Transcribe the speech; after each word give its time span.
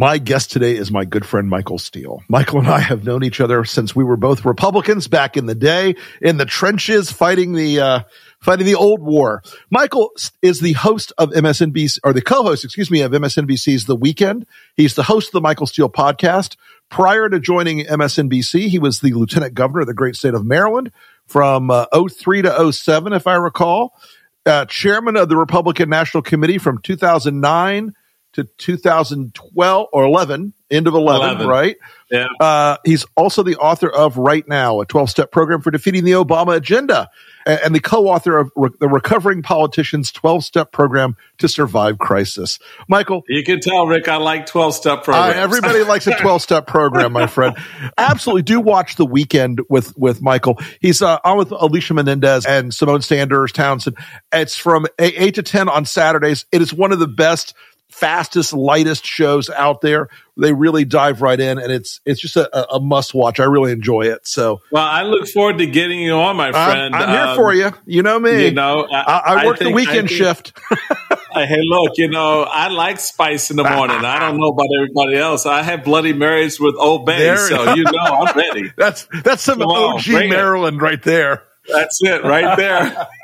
My 0.00 0.16
guest 0.16 0.50
today 0.50 0.76
is 0.76 0.90
my 0.90 1.04
good 1.04 1.26
friend 1.26 1.46
Michael 1.46 1.76
Steele. 1.76 2.22
Michael 2.26 2.60
and 2.60 2.68
I 2.68 2.78
have 2.78 3.04
known 3.04 3.22
each 3.22 3.38
other 3.38 3.66
since 3.66 3.94
we 3.94 4.02
were 4.02 4.16
both 4.16 4.46
Republicans 4.46 5.08
back 5.08 5.36
in 5.36 5.44
the 5.44 5.54
day 5.54 5.94
in 6.22 6.38
the 6.38 6.46
trenches 6.46 7.12
fighting 7.12 7.52
the 7.52 7.80
uh, 7.80 8.00
fighting 8.40 8.64
the 8.64 8.76
old 8.76 9.02
war. 9.02 9.42
Michael 9.68 10.10
is 10.40 10.60
the 10.60 10.72
host 10.72 11.12
of 11.18 11.32
MSNBC 11.32 11.98
or 12.02 12.14
the 12.14 12.22
co-host, 12.22 12.64
excuse 12.64 12.90
me, 12.90 13.02
of 13.02 13.12
MSNBC's 13.12 13.84
The 13.84 13.94
Weekend. 13.94 14.46
He's 14.74 14.94
the 14.94 15.02
host 15.02 15.28
of 15.28 15.32
the 15.32 15.42
Michael 15.42 15.66
Steele 15.66 15.90
podcast. 15.90 16.56
Prior 16.88 17.28
to 17.28 17.38
joining 17.38 17.84
MSNBC, 17.84 18.68
he 18.68 18.78
was 18.78 19.00
the 19.00 19.12
lieutenant 19.12 19.52
governor 19.52 19.82
of 19.82 19.86
the 19.86 19.92
great 19.92 20.16
state 20.16 20.32
of 20.32 20.46
Maryland 20.46 20.92
from 21.26 21.70
uh, 21.70 21.84
03 21.92 22.40
to 22.40 22.72
07, 22.72 23.12
if 23.12 23.26
I 23.26 23.34
recall. 23.34 23.92
Uh, 24.46 24.64
chairman 24.64 25.18
of 25.18 25.28
the 25.28 25.36
Republican 25.36 25.90
National 25.90 26.22
Committee 26.22 26.56
from 26.56 26.78
2009 26.78 27.94
to 28.34 28.44
2012 28.44 29.88
or 29.92 30.04
11, 30.04 30.52
end 30.70 30.86
of 30.86 30.94
11, 30.94 31.28
11. 31.30 31.46
right? 31.48 31.76
Yeah. 32.10 32.26
Uh, 32.40 32.76
he's 32.84 33.04
also 33.16 33.42
the 33.42 33.56
author 33.56 33.88
of 33.88 34.16
Right 34.16 34.46
Now, 34.48 34.80
a 34.80 34.86
12 34.86 35.10
step 35.10 35.30
program 35.30 35.60
for 35.62 35.70
defeating 35.70 36.04
the 36.04 36.12
Obama 36.12 36.56
agenda, 36.56 37.08
and, 37.46 37.60
and 37.64 37.74
the 37.74 37.80
co 37.80 38.08
author 38.08 38.36
of 38.38 38.50
Re- 38.56 38.70
the 38.80 38.88
Recovering 38.88 39.42
Politicians 39.42 40.10
12 40.12 40.44
step 40.44 40.72
program 40.72 41.16
to 41.38 41.48
survive 41.48 41.98
crisis. 41.98 42.58
Michael, 42.88 43.22
You 43.28 43.42
can 43.44 43.60
tell, 43.60 43.86
Rick, 43.86 44.08
I 44.08 44.16
like 44.16 44.46
12 44.46 44.74
step 44.74 44.98
uh, 44.98 45.02
programs. 45.02 45.36
everybody 45.36 45.82
likes 45.84 46.06
a 46.06 46.14
12 46.20 46.42
step 46.42 46.66
program, 46.66 47.12
my 47.12 47.26
friend. 47.28 47.56
Absolutely. 47.96 48.42
Do 48.42 48.60
watch 48.60 48.96
the 48.96 49.06
weekend 49.06 49.60
with, 49.68 49.96
with 49.96 50.20
Michael. 50.20 50.58
He's 50.80 51.00
uh, 51.02 51.18
on 51.24 51.38
with 51.38 51.52
Alicia 51.52 51.94
Menendez 51.94 52.44
and 52.46 52.72
Symone 52.72 53.02
Sanders 53.04 53.52
Townsend. 53.52 53.96
It's 54.32 54.56
from 54.56 54.86
8 54.98 55.34
to 55.36 55.42
10 55.42 55.68
on 55.68 55.84
Saturdays. 55.84 56.44
It 56.52 56.60
is 56.60 56.72
one 56.74 56.92
of 56.92 56.98
the 56.98 57.08
best, 57.08 57.54
fastest, 57.90 58.52
lightest 58.52 59.04
shows 59.04 59.50
out 59.50 59.80
there. 59.80 60.08
They 60.36 60.52
really 60.52 60.84
dive 60.84 61.20
right 61.20 61.38
in 61.38 61.58
and 61.58 61.70
it's, 61.70 62.00
it's 62.06 62.20
just 62.20 62.36
a, 62.36 62.72
a 62.74 62.80
must 62.80 63.12
watch. 63.14 63.40
I 63.40 63.44
really 63.44 63.72
enjoy 63.72 64.02
it. 64.02 64.26
So 64.26 64.62
well, 64.72 64.86
I 64.86 65.02
look 65.02 65.28
forward 65.28 65.58
to 65.58 65.66
getting 65.66 66.00
you 66.00 66.12
on, 66.14 66.36
my 66.36 66.46
I'm, 66.48 66.52
friend. 66.52 66.94
I'm 66.96 67.08
here 67.10 67.18
Um, 67.26 67.36
for 67.36 67.52
you. 67.54 67.72
You 67.84 68.02
know 68.02 68.18
me. 68.18 68.46
You 68.46 68.52
know, 68.52 68.86
I, 68.90 69.22
I 69.42 69.46
work 69.46 69.58
the 69.58 69.66
think- 69.66 69.76
weekend 69.76 70.06
I 70.06 70.08
think- 70.08 70.10
shift. 70.10 70.52
Hey, 71.32 71.58
look, 71.62 71.92
you 71.96 72.08
know, 72.08 72.42
I 72.42 72.68
like 72.68 72.98
spice 72.98 73.52
in 73.52 73.56
the 73.56 73.62
morning. 73.62 74.04
I 74.04 74.18
don't 74.18 74.36
know 74.40 74.48
about 74.48 74.66
everybody 74.76 75.16
else. 75.16 75.46
I 75.46 75.62
have 75.62 75.84
Bloody 75.84 76.12
Marys 76.12 76.58
with 76.58 76.74
Old 76.76 77.06
Bay, 77.06 77.18
There- 77.18 77.36
so 77.36 77.74
you 77.74 77.84
know 77.84 77.92
I'm 78.00 78.36
ready. 78.36 78.72
That's, 78.76 79.06
that's 79.22 79.40
some 79.44 79.60
Come 79.60 79.68
on, 79.68 79.94
OG 80.00 80.08
it. 80.08 80.28
Maryland 80.28 80.82
right 80.82 81.00
there. 81.00 81.44
That's 81.72 82.00
it 82.02 82.24
right 82.24 82.56
there. 82.56 83.06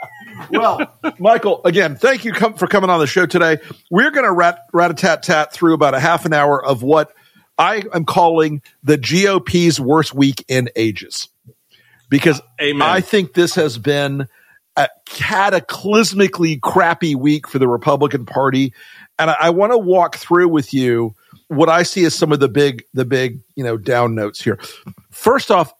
well, 0.50 0.92
Michael, 1.18 1.62
again, 1.64 1.96
thank 1.96 2.24
you 2.24 2.32
com- 2.32 2.54
for 2.54 2.66
coming 2.66 2.90
on 2.90 3.00
the 3.00 3.06
show 3.06 3.26
today. 3.26 3.58
We're 3.90 4.10
going 4.10 4.24
to 4.24 4.32
rat 4.32 4.60
rat 4.72 4.90
a 4.90 4.94
tat 4.94 5.22
tat 5.22 5.52
through 5.52 5.74
about 5.74 5.94
a 5.94 6.00
half 6.00 6.24
an 6.24 6.32
hour 6.32 6.64
of 6.64 6.82
what 6.82 7.12
I 7.58 7.82
am 7.94 8.04
calling 8.04 8.62
the 8.82 8.98
GOP's 8.98 9.80
worst 9.80 10.14
week 10.14 10.44
in 10.48 10.68
ages, 10.76 11.28
because 12.08 12.40
Amen. 12.60 12.86
I 12.86 13.00
think 13.00 13.32
this 13.32 13.54
has 13.54 13.78
been 13.78 14.28
a 14.76 14.88
cataclysmically 15.06 16.60
crappy 16.60 17.14
week 17.14 17.48
for 17.48 17.58
the 17.58 17.68
Republican 17.68 18.26
Party, 18.26 18.74
and 19.18 19.30
I, 19.30 19.36
I 19.40 19.50
want 19.50 19.72
to 19.72 19.78
walk 19.78 20.16
through 20.16 20.48
with 20.48 20.74
you 20.74 21.14
what 21.48 21.68
I 21.68 21.82
see 21.84 22.04
as 22.04 22.14
some 22.14 22.32
of 22.32 22.40
the 22.40 22.48
big 22.48 22.84
the 22.92 23.04
big 23.04 23.40
you 23.54 23.64
know 23.64 23.76
down 23.76 24.14
notes 24.14 24.42
here. 24.42 24.58
First 25.10 25.50
off, 25.50 25.72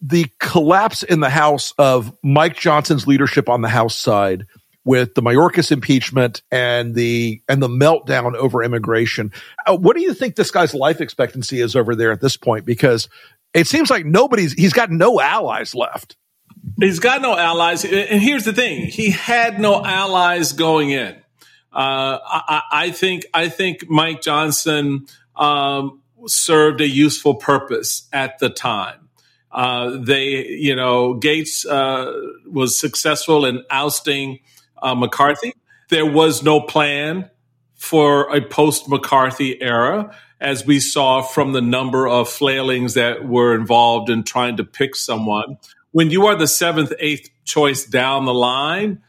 the 0.00 0.26
collapse 0.38 1.02
in 1.02 1.20
the 1.20 1.30
House 1.30 1.72
of 1.78 2.12
Mike 2.22 2.56
Johnson's 2.56 3.06
leadership 3.06 3.48
on 3.48 3.62
the 3.62 3.68
House 3.68 3.96
side 3.96 4.46
with 4.84 5.14
the 5.14 5.22
Mayorkas 5.22 5.70
impeachment 5.70 6.42
and 6.50 6.94
the 6.94 7.42
and 7.48 7.62
the 7.62 7.68
meltdown 7.68 8.34
over 8.34 8.62
immigration. 8.62 9.32
Uh, 9.66 9.76
what 9.76 9.96
do 9.96 10.02
you 10.02 10.14
think 10.14 10.34
this 10.34 10.50
guy's 10.50 10.72
life 10.72 11.00
expectancy 11.00 11.60
is 11.60 11.76
over 11.76 11.94
there 11.94 12.12
at 12.12 12.20
this 12.20 12.36
point? 12.36 12.64
Because 12.64 13.08
it 13.52 13.66
seems 13.66 13.90
like 13.90 14.06
nobody's 14.06 14.52
he's 14.52 14.72
got 14.72 14.90
no 14.90 15.20
allies 15.20 15.74
left. 15.74 16.16
He's 16.78 17.00
got 17.00 17.20
no 17.20 17.36
allies. 17.36 17.84
And 17.84 18.22
here's 18.22 18.44
the 18.44 18.52
thing: 18.52 18.86
he 18.86 19.10
had 19.10 19.60
no 19.60 19.84
allies 19.84 20.52
going 20.52 20.90
in. 20.90 21.16
Uh, 21.70 22.18
I, 22.24 22.62
I 22.72 22.90
think 22.90 23.26
I 23.34 23.48
think 23.48 23.88
Mike 23.88 24.22
Johnson 24.22 25.06
um, 25.36 26.00
served 26.26 26.80
a 26.80 26.88
useful 26.88 27.34
purpose 27.34 28.08
at 28.12 28.38
the 28.38 28.48
time. 28.48 29.07
Uh, 29.50 29.98
they, 29.98 30.46
you 30.46 30.76
know, 30.76 31.14
Gaetz 31.14 31.64
uh, 31.66 32.12
was 32.50 32.78
successful 32.78 33.44
in 33.44 33.64
ousting 33.70 34.40
uh, 34.82 34.94
McCarthy. 34.94 35.54
There 35.88 36.06
was 36.06 36.42
no 36.42 36.60
plan 36.60 37.30
for 37.74 38.34
a 38.34 38.40
post 38.42 38.88
McCarthy 38.88 39.60
era, 39.62 40.14
as 40.40 40.66
we 40.66 40.80
saw 40.80 41.22
from 41.22 41.52
the 41.52 41.60
number 41.60 42.06
of 42.06 42.28
flailings 42.28 42.94
that 42.94 43.26
were 43.26 43.54
involved 43.54 44.10
in 44.10 44.22
trying 44.22 44.56
to 44.58 44.64
pick 44.64 44.94
someone. 44.94 45.58
When 45.92 46.10
you 46.10 46.26
are 46.26 46.36
the 46.36 46.46
seventh, 46.46 46.92
eighth 46.98 47.30
choice 47.44 47.84
down 47.84 48.24
the 48.26 48.34
line, 48.34 49.02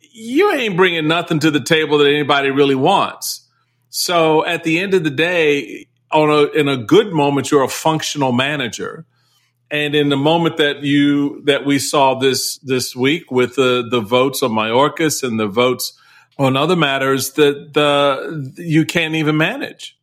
you 0.00 0.52
ain't 0.52 0.76
bringing 0.76 1.06
nothing 1.06 1.38
to 1.40 1.50
the 1.50 1.60
table 1.60 1.98
that 1.98 2.08
anybody 2.08 2.50
really 2.50 2.74
wants. 2.74 3.48
So 3.90 4.44
at 4.44 4.64
the 4.64 4.80
end 4.80 4.94
of 4.94 5.04
the 5.04 5.10
day, 5.10 5.86
on 6.10 6.30
a, 6.30 6.44
in 6.58 6.68
a 6.68 6.76
good 6.76 7.12
moment, 7.12 7.50
you're 7.50 7.62
a 7.62 7.68
functional 7.68 8.32
manager. 8.32 9.06
And 9.70 9.94
in 9.94 10.08
the 10.08 10.16
moment 10.16 10.56
that 10.58 10.82
you 10.82 11.42
that 11.44 11.66
we 11.66 11.78
saw 11.78 12.14
this 12.18 12.58
this 12.58 12.96
week 12.96 13.30
with 13.30 13.56
the 13.56 13.86
the 13.90 14.00
votes 14.00 14.42
on 14.42 14.52
Mayorkas 14.52 15.22
and 15.22 15.38
the 15.38 15.46
votes 15.46 15.92
on 16.38 16.56
other 16.56 16.76
matters, 16.76 17.32
that 17.32 17.74
the 17.74 18.52
you 18.56 18.84
can't 18.86 19.14
even 19.14 19.36
manage. 19.36 19.96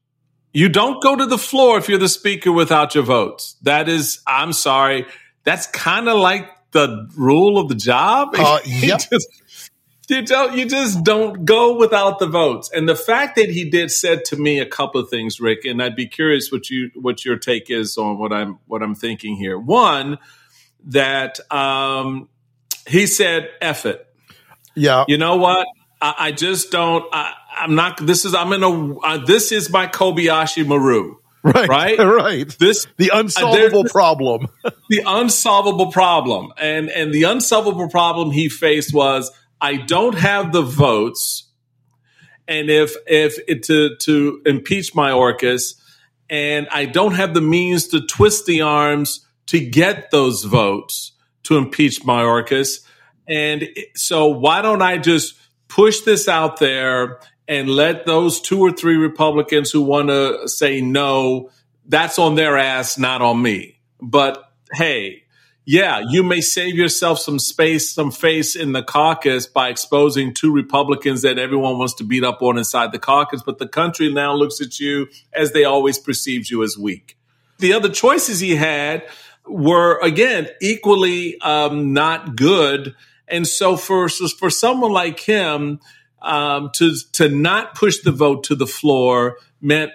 You 0.54 0.70
don't 0.70 1.02
go 1.04 1.16
to 1.16 1.26
the 1.26 1.38
floor 1.38 1.78
if 1.78 1.90
you're 1.90 1.98
the 2.00 2.08
speaker 2.08 2.52
without 2.52 2.96
your 2.96 3.04
votes. 3.04 3.58
That 3.64 3.90
is, 3.90 4.20
I'm 4.26 4.54
sorry, 4.54 5.06
that's 5.44 5.68
kind 5.68 6.08
of 6.08 6.18
like 6.18 6.48
the 6.72 7.10
rule 7.18 7.58
of 7.58 7.68
the 7.68 7.76
job. 7.76 8.30
Uh, 8.38 8.60
yep. 8.66 9.02
just- 9.12 9.28
you 10.10 10.22
don't 10.22 10.56
you 10.58 10.66
just 10.68 11.04
don't 11.04 11.46
go 11.46 11.78
without 11.78 12.20
the 12.20 12.28
votes. 12.28 12.70
And 12.74 12.88
the 12.88 12.96
fact 12.96 13.36
that 13.38 13.50
he 13.50 13.70
did 13.70 13.92
said 13.92 14.26
to 14.26 14.36
me 14.36 14.60
a 14.60 14.66
couple 14.66 15.02
of 15.02 15.10
things 15.10 15.40
rick 15.40 15.66
and 15.66 15.82
i'd 15.82 15.96
be 15.96 16.08
curious 16.08 16.52
what 16.52 16.70
you 16.70 16.92
what 16.96 17.26
your 17.26 17.38
take 17.38 17.70
is 17.70 17.98
on 17.98 18.18
what 18.18 18.32
i'm 18.34 18.60
what 18.68 18.82
i'm 18.84 18.96
thinking 18.96 19.36
here. 19.36 19.58
One 19.58 20.18
that 20.86 21.40
um 21.52 22.30
he 22.88 23.08
said 23.08 23.50
F 23.62 23.86
it. 23.86 24.06
Yeah, 24.76 25.06
you 25.08 25.18
know 25.18 25.38
what? 25.38 25.66
I, 26.02 26.14
I 26.20 26.32
just 26.32 26.72
don't 26.72 27.06
I, 27.14 27.34
i'm 27.58 27.76
not 27.76 28.06
this 28.06 28.26
is 28.26 28.36
i'm 28.36 28.52
in 28.54 28.62
a 28.64 29.00
uh, 29.00 29.26
this 29.26 29.52
is 29.52 29.70
my 29.72 29.88
kobayashi 29.88 30.66
maru. 30.68 31.16
Right, 31.44 31.70
right? 31.70 32.00
right. 32.24 32.50
this 32.60 32.88
The 32.98 33.12
unsolvable 33.14 33.84
there's- 33.84 33.92
problem. 33.92 34.48
the 34.90 35.04
unsolvable 35.06 35.92
problem. 35.92 36.52
And 36.58 36.90
and 36.90 37.14
the 37.14 37.24
unsolvable 37.24 37.88
problem 37.90 38.32
he 38.32 38.50
faced 38.50 38.94
was 38.96 39.32
i 39.62 39.78
don't 39.78 40.16
have 40.16 40.52
the 40.52 40.62
votes. 40.62 41.44
And 42.48 42.70
if 42.70 42.96
if 43.08 43.40
it, 43.48 43.64
to 43.64 43.96
to 44.02 44.42
impeach 44.46 44.94
Mayorkas 44.94 45.74
and 46.30 46.68
i 46.72 46.86
don't 46.86 47.14
have 47.14 47.34
the 47.34 47.42
means 47.42 47.88
to 47.88 48.02
twist 48.06 48.46
the 48.46 48.62
arms 48.62 49.26
to 49.48 49.60
get 49.60 50.12
those 50.12 50.44
votes 50.44 51.14
to 51.44 51.58
impeach 51.58 52.04
my 52.06 52.22
Mayorkas 52.22 52.86
and 53.28 53.68
so 53.96 54.28
why 54.28 54.62
don't 54.62 54.82
i 54.82 54.98
just 54.98 55.36
push 55.68 56.02
this 56.02 56.28
out 56.28 56.60
there 56.60 57.20
and 57.48 57.70
let 57.70 58.06
those 58.06 58.42
two 58.42 58.60
or 58.60 58.72
three 58.72 58.98
republicans 58.98 59.72
who 59.72 59.82
want 59.82 60.10
to 60.10 60.48
say 60.48 60.82
no 60.82 61.50
that's 61.88 62.20
on 62.20 62.36
their 62.36 62.58
ass 62.58 62.98
not 62.98 63.22
on 63.22 63.42
me. 63.42 63.80
But 64.02 64.52
hey 64.74 65.25
yeah, 65.66 66.00
you 66.08 66.22
may 66.22 66.42
save 66.42 66.76
yourself 66.76 67.20
some 67.20 67.40
space, 67.40 67.90
some 67.90 68.12
face 68.12 68.56
in 68.56 68.74
the 68.74 68.84
caucus 68.84 69.48
by 69.48 69.70
exposing 69.70 70.34
two 70.34 70.54
Republicans 70.54 71.24
that 71.24 71.40
everyone 71.40 71.80
wants 71.80 71.96
to 71.96 72.04
beat 72.04 72.24
up 72.24 72.42
on 72.44 72.60
inside 72.60 72.92
the 72.92 73.00
caucus, 73.00 73.42
but 73.44 73.58
the 73.58 73.68
country 73.68 74.14
now 74.14 74.34
looks 74.34 74.62
at 74.62 74.80
you 74.80 75.08
as 75.34 75.54
they 75.54 75.64
always 75.64 75.98
perceived 75.98 76.52
you 76.52 76.62
as 76.64 76.78
weak. 76.78 77.18
The 77.58 77.74
other 77.74 77.90
choices 77.90 78.40
he 78.40 78.56
had 78.56 79.08
were, 79.48 80.00
again, 80.02 80.50
equally 80.62 81.42
um, 81.42 81.94
not 81.94 82.36
good. 82.36 82.96
And 83.28 83.48
so 83.48 83.76
for, 83.76 84.08
for 84.08 84.52
someone 84.52 84.92
like 84.92 85.20
him, 85.20 85.80
um, 86.22 86.70
to, 86.76 86.96
to 87.14 87.30
not 87.30 87.76
push 87.76 88.02
the 88.02 88.12
vote 88.12 88.44
to 88.46 88.56
the 88.56 88.68
floor 88.68 89.38
meant 89.62 89.92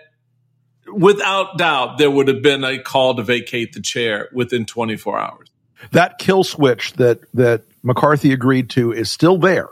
without 0.93 1.59
doubt 1.59 1.99
there 1.99 2.11
would 2.11 2.29
have 2.29 2.43
been 2.43 2.65
a 2.65 2.79
call 2.83 3.15
to 3.15 3.23
vacate 3.23 3.73
the 3.73 3.81
chair 3.81 4.29
within 4.33 4.65
24 4.65 5.19
hours. 5.19 5.50
That 5.93 6.19
kill 6.19 6.45
switch 6.45 6.93
that 6.95 7.21
that 7.35 7.63
McCarthy 7.83 8.33
agreed 8.33 8.71
to 8.71 8.93
is 8.93 9.11
still 9.11 9.39
there. 9.39 9.69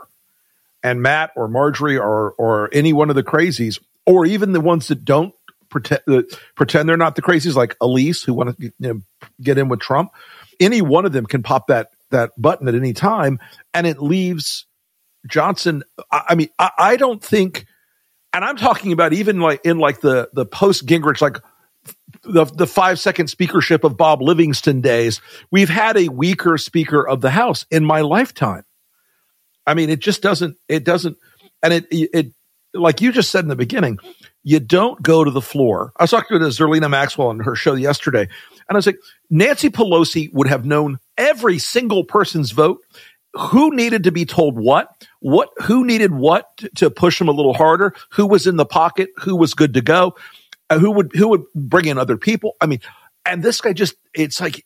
And 0.83 1.01
Matt 1.01 1.31
or 1.35 1.47
Marjorie 1.47 1.97
or 1.97 2.31
or 2.31 2.69
any 2.71 2.93
one 2.93 3.09
of 3.09 3.15
the 3.15 3.23
crazies 3.23 3.79
or 4.05 4.25
even 4.25 4.53
the 4.53 4.61
ones 4.61 4.87
that 4.87 5.03
don't 5.05 5.33
pretend 5.69 6.01
uh, 6.07 6.23
pretend 6.55 6.89
they're 6.89 6.97
not 6.97 7.15
the 7.15 7.21
crazies 7.21 7.55
like 7.55 7.75
Elise 7.81 8.23
who 8.23 8.33
want 8.33 8.57
to 8.57 8.63
you 8.63 8.71
know, 8.79 9.01
get 9.41 9.57
in 9.57 9.69
with 9.69 9.79
Trump, 9.79 10.11
any 10.59 10.81
one 10.81 11.05
of 11.05 11.11
them 11.11 11.25
can 11.25 11.43
pop 11.43 11.67
that 11.67 11.91
that 12.11 12.31
button 12.41 12.67
at 12.67 12.75
any 12.75 12.93
time 12.93 13.39
and 13.73 13.85
it 13.85 14.01
leaves 14.01 14.65
Johnson 15.27 15.83
I, 16.11 16.23
I 16.29 16.35
mean 16.35 16.49
I, 16.57 16.71
I 16.77 16.95
don't 16.95 17.21
think 17.21 17.67
and 18.33 18.45
I'm 18.45 18.57
talking 18.57 18.91
about 18.91 19.13
even 19.13 19.39
like 19.39 19.61
in 19.63 19.79
like 19.79 20.01
the 20.01 20.29
the 20.33 20.45
post 20.45 20.85
Gingrich, 20.85 21.21
like 21.21 21.37
the 22.23 22.45
the 22.45 22.67
five 22.67 22.99
second 22.99 23.27
speakership 23.27 23.83
of 23.83 23.97
Bob 23.97 24.21
Livingston 24.21 24.81
days, 24.81 25.21
we've 25.51 25.69
had 25.69 25.97
a 25.97 26.09
weaker 26.09 26.57
Speaker 26.57 27.07
of 27.07 27.21
the 27.21 27.29
House 27.29 27.65
in 27.71 27.85
my 27.85 28.01
lifetime. 28.01 28.63
I 29.65 29.73
mean, 29.73 29.89
it 29.89 29.99
just 29.99 30.21
doesn't. 30.21 30.57
It 30.67 30.83
doesn't, 30.83 31.17
and 31.61 31.73
it 31.73 31.87
it 31.91 32.33
like 32.73 33.01
you 33.01 33.11
just 33.11 33.31
said 33.31 33.43
in 33.43 33.49
the 33.49 33.55
beginning, 33.55 33.99
you 34.43 34.59
don't 34.59 35.01
go 35.01 35.23
to 35.23 35.31
the 35.31 35.41
floor. 35.41 35.91
I 35.97 36.03
was 36.03 36.11
talking 36.11 36.39
to 36.39 36.45
Zerlina 36.45 36.89
Maxwell 36.89 37.29
on 37.29 37.39
her 37.39 37.55
show 37.55 37.73
yesterday, 37.75 38.21
and 38.21 38.29
I 38.69 38.75
was 38.75 38.85
like, 38.85 38.99
Nancy 39.29 39.69
Pelosi 39.69 40.33
would 40.33 40.47
have 40.47 40.65
known 40.65 40.99
every 41.17 41.59
single 41.59 42.03
person's 42.03 42.51
vote 42.51 42.79
who 43.33 43.75
needed 43.75 44.03
to 44.03 44.11
be 44.11 44.25
told 44.25 44.59
what, 44.59 45.07
what, 45.19 45.49
who 45.63 45.85
needed 45.85 46.11
what 46.13 46.45
to 46.75 46.89
push 46.89 47.19
them 47.19 47.27
a 47.27 47.31
little 47.31 47.53
harder, 47.53 47.93
who 48.11 48.25
was 48.25 48.47
in 48.47 48.55
the 48.55 48.65
pocket, 48.65 49.09
who 49.17 49.35
was 49.35 49.53
good 49.53 49.73
to 49.75 49.81
go, 49.81 50.15
Uh, 50.69 50.79
who 50.79 50.91
would, 50.91 51.11
who 51.13 51.29
would 51.29 51.43
bring 51.55 51.85
in 51.85 51.97
other 51.97 52.17
people. 52.17 52.53
I 52.61 52.65
mean, 52.65 52.79
and 53.25 53.41
this 53.41 53.61
guy 53.61 53.73
just, 53.73 53.95
it's 54.13 54.39
like, 54.39 54.65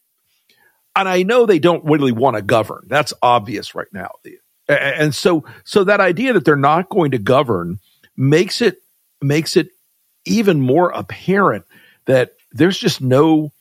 and 0.96 1.08
I 1.08 1.24
know 1.24 1.46
they 1.46 1.60
don't 1.60 1.86
really 1.86 2.12
want 2.12 2.36
to 2.36 2.42
govern. 2.42 2.86
That's 2.88 3.14
obvious 3.22 3.74
right 3.74 3.88
now. 3.92 4.12
And 4.68 5.14
so, 5.14 5.46
so 5.64 5.84
that 5.86 6.00
idea 6.00 6.34
that 6.34 6.46
they're 6.46 6.56
not 6.56 6.90
going 6.90 7.12
to 7.12 7.18
govern 7.18 7.80
makes 8.16 8.62
it, 8.62 8.78
makes 9.22 9.58
it 9.58 9.70
even 10.26 10.62
more 10.62 10.90
apparent 10.90 11.66
that 12.06 12.34
there's 12.52 12.78
just 12.78 13.02
no, 13.02 13.52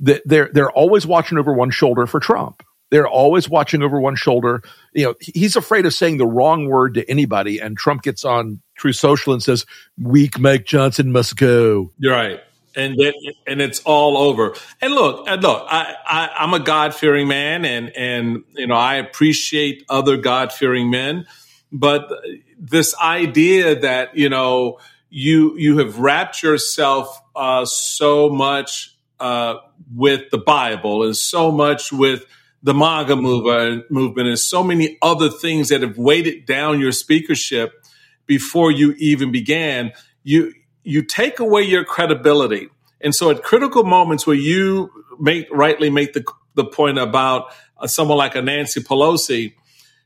that 0.00 0.22
they're, 0.24 0.50
they're 0.52 0.72
always 0.72 1.06
watching 1.06 1.38
over 1.38 1.52
one 1.52 1.70
shoulder 1.70 2.06
for 2.06 2.18
Trump 2.18 2.62
they're 2.94 3.08
always 3.08 3.48
watching 3.48 3.82
over 3.82 4.00
one 4.00 4.14
shoulder. 4.14 4.62
You 4.92 5.06
know, 5.06 5.14
he's 5.18 5.56
afraid 5.56 5.84
of 5.84 5.92
saying 5.92 6.18
the 6.18 6.26
wrong 6.26 6.68
word 6.68 6.94
to 6.94 7.10
anybody. 7.10 7.58
And 7.58 7.76
Trump 7.76 8.02
gets 8.02 8.24
on 8.24 8.62
Truth 8.76 8.96
Social 8.96 9.32
and 9.32 9.42
says, 9.42 9.66
weak 10.00 10.38
Mike 10.38 10.64
Johnson 10.64 11.12
must 11.12 11.36
go. 11.36 11.92
You're 11.98 12.12
right. 12.12 12.40
And 12.76 12.94
it, 12.98 13.14
and 13.46 13.60
it's 13.60 13.80
all 13.84 14.16
over. 14.16 14.54
And 14.80 14.94
look, 14.94 15.28
and 15.28 15.42
look, 15.42 15.66
I, 15.68 15.94
I, 16.06 16.30
I'm 16.38 16.54
a 16.54 16.60
God 16.60 16.94
fearing 16.94 17.28
man 17.28 17.64
and, 17.64 17.90
and, 17.96 18.44
you 18.54 18.66
know, 18.66 18.74
I 18.74 18.96
appreciate 18.96 19.84
other 19.88 20.16
God 20.16 20.52
fearing 20.52 20.90
men, 20.90 21.26
but 21.70 22.10
this 22.58 22.96
idea 22.98 23.80
that, 23.80 24.16
you 24.16 24.28
know, 24.28 24.78
you, 25.08 25.56
you 25.56 25.78
have 25.78 25.98
wrapped 25.98 26.42
yourself, 26.42 27.20
uh, 27.36 27.64
so 27.64 28.28
much, 28.28 28.96
uh, 29.20 29.56
with 29.94 30.30
the 30.30 30.38
Bible 30.38 31.04
and 31.04 31.16
so 31.16 31.52
much 31.52 31.92
with, 31.92 32.26
the 32.64 32.72
MAGA 32.72 33.14
movement, 33.14 33.90
movement 33.90 34.26
and 34.26 34.38
so 34.38 34.64
many 34.64 34.96
other 35.02 35.28
things 35.28 35.68
that 35.68 35.82
have 35.82 35.98
weighted 35.98 36.46
down 36.46 36.80
your 36.80 36.92
speakership 36.92 37.83
before 38.26 38.70
you 38.70 38.94
even 38.98 39.32
began, 39.32 39.92
you 40.22 40.52
you 40.82 41.02
take 41.02 41.38
away 41.40 41.62
your 41.62 41.84
credibility. 41.84 42.68
And 43.00 43.14
so 43.14 43.30
at 43.30 43.42
critical 43.42 43.84
moments 43.84 44.26
where 44.26 44.36
you 44.36 44.90
make 45.18 45.46
rightly 45.50 45.90
make 45.90 46.12
the 46.12 46.24
the 46.54 46.64
point 46.64 46.98
about 46.98 47.52
uh, 47.78 47.86
someone 47.86 48.18
like 48.18 48.34
a 48.34 48.42
Nancy 48.42 48.80
Pelosi, 48.80 49.54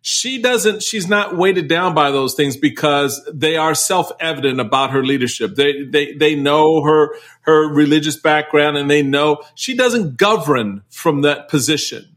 she 0.01 0.41
doesn't 0.41 0.83
she's 0.83 1.09
not 1.09 1.37
weighted 1.37 1.69
down 1.69 1.95
by 1.95 2.11
those 2.11 2.35
things 2.35 2.57
because 2.57 3.21
they 3.33 3.57
are 3.57 3.75
self-evident 3.75 4.61
about 4.61 4.91
her 4.91 5.05
leadership 5.05 5.57
they 5.57 5.83
they 5.85 6.13
they 6.15 6.35
know 6.35 6.83
her 6.83 7.15
her 7.43 7.73
religious 7.73 8.17
background 8.17 8.77
and 8.77 8.89
they 8.89 9.03
know 9.03 9.43
she 9.55 9.77
doesn't 9.77 10.17
govern 10.17 10.83
from 10.89 11.23
that 11.23 11.49
position 11.49 12.17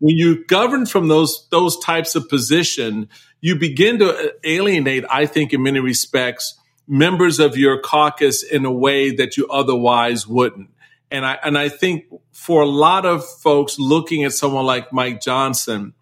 when 0.00 0.16
you 0.16 0.44
govern 0.46 0.86
from 0.86 1.08
those 1.08 1.46
those 1.50 1.78
types 1.78 2.14
of 2.16 2.28
position, 2.28 3.08
you 3.40 3.54
begin 3.54 3.98
to 4.00 4.34
alienate, 4.42 5.04
I 5.08 5.26
think, 5.26 5.52
in 5.52 5.62
many 5.62 5.78
respects, 5.78 6.58
members 6.88 7.38
of 7.38 7.56
your 7.56 7.80
caucus 7.80 8.42
in 8.42 8.64
a 8.64 8.72
way 8.72 9.14
that 9.14 9.36
you 9.36 9.46
otherwise 9.48 10.26
wouldn't. 10.26 10.70
And 11.10 11.24
I 11.24 11.38
and 11.44 11.56
I 11.56 11.68
think 11.68 12.06
for 12.32 12.62
a 12.62 12.66
lot 12.66 13.06
of 13.06 13.24
folks 13.24 13.78
looking 13.78 14.24
at 14.24 14.32
someone 14.32 14.64
like 14.64 14.92
Mike 14.92 15.20
Johnson, 15.20 15.94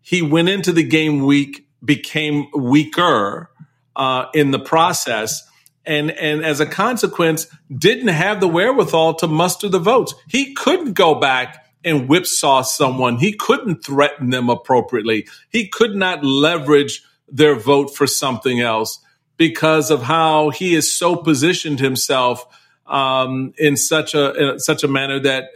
he 0.00 0.22
went 0.22 0.48
into 0.48 0.72
the 0.72 0.82
game 0.82 1.24
weak, 1.24 1.66
became 1.84 2.46
weaker 2.56 3.50
uh, 3.94 4.26
in 4.32 4.52
the 4.52 4.58
process, 4.58 5.46
and 5.84 6.10
and 6.10 6.42
as 6.44 6.60
a 6.60 6.66
consequence, 6.66 7.46
didn't 7.76 8.08
have 8.08 8.40
the 8.40 8.48
wherewithal 8.48 9.14
to 9.16 9.26
muster 9.26 9.68
the 9.68 9.78
votes. 9.78 10.14
He 10.28 10.54
couldn't 10.54 10.94
go 10.94 11.16
back 11.16 11.63
and 11.84 12.08
whipsaw 12.08 12.62
someone. 12.62 13.18
He 13.18 13.32
couldn't 13.32 13.84
threaten 13.84 14.30
them 14.30 14.48
appropriately. 14.48 15.26
He 15.50 15.68
could 15.68 15.94
not 15.94 16.24
leverage 16.24 17.02
their 17.28 17.54
vote 17.54 17.94
for 17.94 18.06
something 18.06 18.60
else 18.60 19.00
because 19.36 19.90
of 19.90 20.02
how 20.02 20.50
he 20.50 20.74
has 20.74 20.90
so 20.90 21.16
positioned 21.16 21.80
himself 21.80 22.46
um, 22.86 23.52
in 23.58 23.76
such 23.76 24.14
a 24.14 24.58
such 24.58 24.84
a 24.84 24.88
manner 24.88 25.18
that 25.20 25.50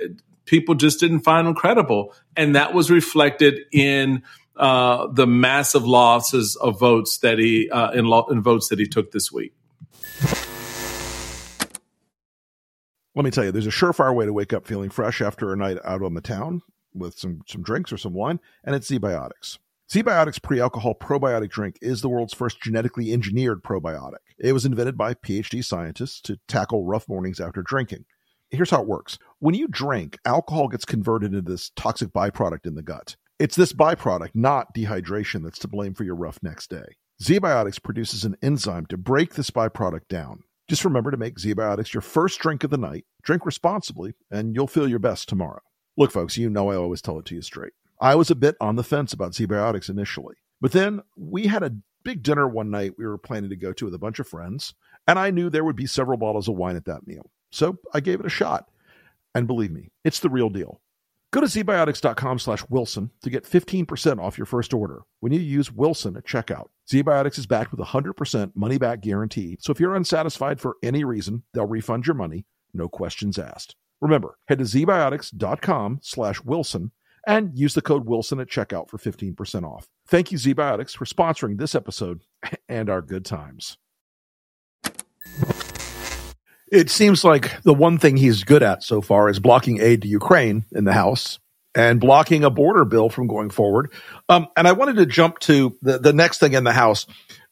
people 0.44 0.74
just 0.74 0.98
didn't 0.98 1.20
find 1.20 1.46
him 1.46 1.54
credible, 1.54 2.14
and 2.36 2.56
that 2.56 2.74
was 2.74 2.90
reflected 2.90 3.60
in 3.70 4.22
uh, 4.56 5.06
the 5.12 5.26
massive 5.26 5.86
losses 5.86 6.56
of 6.56 6.80
votes 6.80 7.18
that 7.18 7.38
he 7.38 7.70
uh, 7.70 7.92
in, 7.92 8.06
lo- 8.06 8.26
in 8.30 8.42
votes 8.42 8.68
that 8.68 8.78
he 8.78 8.86
took 8.86 9.12
this 9.12 9.30
week. 9.30 9.52
Let 13.14 13.24
me 13.24 13.30
tell 13.30 13.44
you, 13.44 13.52
there's 13.52 13.66
a 13.66 13.70
surefire 13.70 14.14
way 14.14 14.26
to 14.26 14.32
wake 14.32 14.52
up 14.52 14.66
feeling 14.66 14.90
fresh 14.90 15.20
after 15.20 15.52
a 15.52 15.56
night 15.56 15.78
out 15.84 16.02
on 16.02 16.14
the 16.14 16.20
town 16.20 16.62
with 16.94 17.18
some 17.18 17.42
some 17.46 17.62
drinks 17.62 17.92
or 17.92 17.96
some 17.96 18.14
wine, 18.14 18.40
and 18.64 18.74
it's 18.74 18.90
ZBiotics. 18.90 19.58
ZBiotics 19.90 20.42
pre-alcohol 20.42 20.94
probiotic 20.94 21.48
drink 21.48 21.78
is 21.80 22.02
the 22.02 22.10
world's 22.10 22.34
first 22.34 22.60
genetically 22.60 23.10
engineered 23.10 23.62
probiotic. 23.62 24.18
It 24.38 24.52
was 24.52 24.66
invented 24.66 24.98
by 24.98 25.14
PhD 25.14 25.64
scientists 25.64 26.20
to 26.22 26.38
tackle 26.46 26.84
rough 26.84 27.08
mornings 27.08 27.40
after 27.40 27.62
drinking. 27.62 28.04
Here's 28.50 28.70
how 28.70 28.82
it 28.82 28.88
works. 28.88 29.18
When 29.38 29.54
you 29.54 29.66
drink, 29.66 30.18
alcohol 30.26 30.68
gets 30.68 30.84
converted 30.84 31.32
into 31.32 31.50
this 31.50 31.70
toxic 31.74 32.10
byproduct 32.10 32.66
in 32.66 32.74
the 32.74 32.82
gut. 32.82 33.16
It's 33.38 33.56
this 33.56 33.72
byproduct, 33.72 34.30
not 34.34 34.74
dehydration, 34.74 35.42
that's 35.42 35.58
to 35.60 35.68
blame 35.68 35.94
for 35.94 36.04
your 36.04 36.16
rough 36.16 36.38
next 36.42 36.68
day. 36.68 36.96
ZBiotics 37.22 37.82
produces 37.82 38.24
an 38.24 38.36
enzyme 38.42 38.86
to 38.86 38.96
break 38.96 39.34
this 39.34 39.50
byproduct 39.50 40.08
down. 40.08 40.42
Just 40.68 40.84
remember 40.84 41.10
to 41.10 41.16
make 41.16 41.36
ZBiotics 41.36 41.94
your 41.94 42.02
first 42.02 42.40
drink 42.40 42.62
of 42.62 42.68
the 42.68 42.76
night. 42.76 43.06
Drink 43.22 43.46
responsibly, 43.46 44.12
and 44.30 44.54
you'll 44.54 44.66
feel 44.66 44.86
your 44.86 44.98
best 44.98 45.26
tomorrow. 45.26 45.62
Look, 45.96 46.12
folks, 46.12 46.36
you 46.36 46.50
know 46.50 46.70
I 46.70 46.76
always 46.76 47.00
tell 47.00 47.18
it 47.18 47.24
to 47.26 47.34
you 47.34 47.40
straight. 47.40 47.72
I 48.00 48.14
was 48.14 48.30
a 48.30 48.36
bit 48.36 48.54
on 48.60 48.76
the 48.76 48.84
fence 48.84 49.14
about 49.14 49.32
ZBiotics 49.32 49.88
initially, 49.88 50.36
but 50.60 50.72
then 50.72 51.00
we 51.16 51.46
had 51.46 51.62
a 51.62 51.74
big 52.04 52.22
dinner 52.22 52.46
one 52.46 52.70
night 52.70 52.92
we 52.98 53.06
were 53.06 53.16
planning 53.16 53.48
to 53.50 53.56
go 53.56 53.72
to 53.72 53.86
with 53.86 53.94
a 53.94 53.98
bunch 53.98 54.18
of 54.18 54.28
friends, 54.28 54.74
and 55.06 55.18
I 55.18 55.30
knew 55.30 55.48
there 55.48 55.64
would 55.64 55.74
be 55.74 55.86
several 55.86 56.18
bottles 56.18 56.48
of 56.48 56.56
wine 56.56 56.76
at 56.76 56.84
that 56.84 57.06
meal. 57.06 57.30
So 57.50 57.78
I 57.94 58.00
gave 58.00 58.20
it 58.20 58.26
a 58.26 58.30
shot. 58.30 58.70
And 59.34 59.46
believe 59.46 59.70
me, 59.70 59.90
it's 60.04 60.20
the 60.20 60.30
real 60.30 60.50
deal. 60.50 60.80
Go 61.30 61.42
to 61.42 61.46
zbiotics.com 61.46 62.38
slash 62.38 62.64
Wilson 62.70 63.10
to 63.22 63.28
get 63.28 63.44
15% 63.44 64.18
off 64.18 64.38
your 64.38 64.46
first 64.46 64.72
order 64.72 65.02
when 65.20 65.32
you 65.32 65.40
use 65.40 65.70
Wilson 65.70 66.16
at 66.16 66.24
checkout. 66.24 66.68
ZBiotics 66.90 67.38
is 67.38 67.46
backed 67.46 67.70
with 67.70 67.80
a 67.80 67.90
100% 67.90 68.52
money 68.54 68.78
back 68.78 69.02
guarantee. 69.02 69.58
So 69.60 69.70
if 69.70 69.78
you're 69.78 69.94
unsatisfied 69.94 70.58
for 70.58 70.76
any 70.82 71.04
reason, 71.04 71.42
they'll 71.52 71.66
refund 71.66 72.06
your 72.06 72.14
money, 72.14 72.46
no 72.72 72.88
questions 72.88 73.38
asked. 73.38 73.76
Remember, 74.00 74.38
head 74.46 74.58
to 74.58 74.64
zbiotics.com 74.64 76.00
slash 76.02 76.40
Wilson 76.44 76.92
and 77.26 77.58
use 77.58 77.74
the 77.74 77.82
code 77.82 78.06
Wilson 78.06 78.40
at 78.40 78.48
checkout 78.48 78.88
for 78.88 78.96
15% 78.96 79.64
off. 79.64 79.86
Thank 80.06 80.32
you, 80.32 80.38
ZBiotics, 80.38 80.96
for 80.96 81.04
sponsoring 81.04 81.58
this 81.58 81.74
episode 81.74 82.22
and 82.70 82.88
our 82.88 83.02
good 83.02 83.26
times. 83.26 83.76
It 86.70 86.90
seems 86.90 87.24
like 87.24 87.62
the 87.62 87.74
one 87.74 87.98
thing 87.98 88.16
he's 88.16 88.44
good 88.44 88.62
at 88.62 88.82
so 88.82 89.00
far 89.00 89.28
is 89.28 89.38
blocking 89.40 89.80
aid 89.80 90.02
to 90.02 90.08
Ukraine 90.08 90.64
in 90.72 90.84
the 90.84 90.92
House. 90.92 91.38
and 91.74 92.00
blocking 92.00 92.44
a 92.44 92.50
border 92.50 92.84
bill 92.84 93.08
from 93.08 93.28
going 93.28 93.50
forward. 93.50 93.92
Um, 94.28 94.48
and 94.56 94.66
I 94.66 94.72
wanted 94.72 94.96
to 94.96 95.06
jump 95.06 95.38
to 95.40 95.76
the, 95.82 95.98
the 95.98 96.12
next 96.12 96.38
thing 96.38 96.54
in 96.54 96.64
the 96.64 96.72
House. 96.72 97.06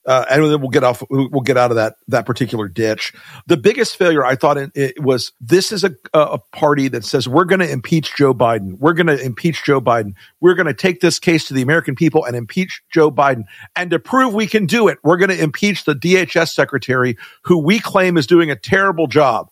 Uh, 0.07 0.25
and 0.31 0.45
then 0.45 0.61
we'll 0.61 0.71
get 0.71 0.85
off. 0.85 1.03
We'll 1.11 1.41
get 1.41 1.57
out 1.57 1.71
of 1.71 1.77
that 1.77 1.97
that 2.09 2.27
particular 2.27 2.69
ditch. 2.69 3.13
The 3.47 3.57
biggest 3.57 3.97
failure 3.97 4.25
I 4.25 4.37
thought 4.37 4.57
it, 4.57 4.71
it 4.75 5.03
was 5.03 5.33
this 5.41 5.73
is 5.73 5.85
a 5.85 5.95
a 6.15 6.39
party 6.53 6.89
that 6.89 7.05
says 7.05 7.29
we're 7.29 7.45
going 7.45 7.61
to 7.61 7.71
impeach 7.71 8.15
Joe 8.17 8.33
Biden. 8.33 8.79
We're 8.79 8.93
going 8.93 9.09
to 9.09 9.21
impeach 9.21 9.65
Joe 9.65 9.81
Biden. 9.81 10.15
We're 10.41 10.55
going 10.55 10.67
to 10.67 10.75
take 10.75 11.01
this 11.01 11.19
case 11.19 11.49
to 11.49 11.55
the 11.55 11.63
American 11.63 11.95
people 11.95 12.25
and 12.25 12.37
impeach 12.37 12.83
Joe 12.91 13.11
Biden. 13.11 13.45
And 13.75 13.91
to 13.91 13.99
prove 13.99 14.33
we 14.33 14.47
can 14.47 14.67
do 14.67 14.89
it, 14.89 14.99
we're 15.03 15.17
going 15.17 15.31
to 15.31 15.43
impeach 15.43 15.85
the 15.85 15.95
DHS 15.95 16.51
secretary 16.51 17.17
who 17.43 17.59
we 17.59 17.81
claim 17.81 18.17
is 18.17 18.27
doing 18.27 18.51
a 18.51 18.57
terrible 18.57 19.07
job. 19.07 19.49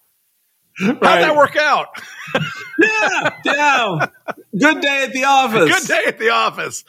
How'd 0.78 1.00
that 1.00 1.36
work 1.36 1.56
out? 1.56 1.88
yeah, 2.78 3.30
yeah. 3.44 4.06
Good 4.58 4.80
day 4.80 5.04
at 5.04 5.12
the 5.12 5.24
office. 5.24 5.80
Good 5.80 5.88
day 5.88 6.02
at 6.06 6.18
the 6.18 6.30
office. 6.30 6.84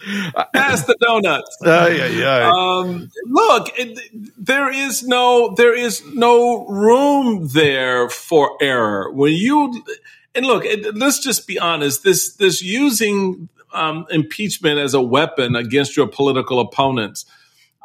Pass 0.53 0.85
the 0.85 0.95
donuts. 0.99 1.57
Uh, 1.63 1.89
yeah, 1.95 2.07
yeah. 2.07 2.51
Um, 2.51 3.11
look, 3.25 3.69
it, 3.77 3.99
there 4.37 4.71
is 4.71 5.03
no 5.03 5.53
there 5.55 5.75
is 5.75 6.03
no 6.13 6.65
room 6.67 7.47
there 7.49 8.09
for 8.09 8.57
error 8.61 9.11
when 9.11 9.33
you 9.33 9.83
and 10.33 10.45
look. 10.45 10.65
It, 10.65 10.95
let's 10.95 11.19
just 11.19 11.47
be 11.47 11.59
honest. 11.59 12.03
This 12.03 12.33
this 12.35 12.61
using 12.61 13.49
um, 13.73 14.07
impeachment 14.09 14.79
as 14.79 14.93
a 14.93 15.01
weapon 15.01 15.55
against 15.55 15.95
your 15.95 16.07
political 16.07 16.59
opponents. 16.59 17.25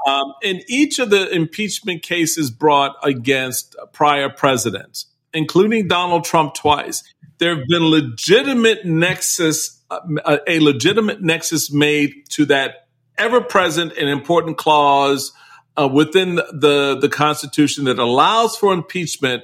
Um, 0.08 0.32
in 0.42 0.62
each 0.66 0.98
of 0.98 1.10
the 1.10 1.28
impeachment 1.28 2.02
cases 2.02 2.50
brought 2.50 2.96
against 3.02 3.76
prior 3.92 4.30
presidents, 4.30 5.06
including 5.32 5.88
Donald 5.88 6.24
Trump 6.24 6.54
twice, 6.54 7.02
there 7.38 7.56
have 7.56 7.66
been 7.68 7.84
legitimate 7.84 8.84
nexus, 8.84 9.82
uh, 9.90 10.38
a 10.46 10.60
legitimate 10.60 11.22
nexus 11.22 11.72
made 11.72 12.12
to 12.30 12.44
that 12.46 12.86
ever 13.16 13.40
present 13.40 13.92
and 13.98 14.08
important 14.08 14.56
clause 14.56 15.32
uh, 15.76 15.88
within 15.88 16.36
the, 16.36 16.98
the 17.00 17.08
Constitution 17.08 17.84
that 17.84 17.98
allows 17.98 18.56
for 18.56 18.72
impeachment 18.72 19.42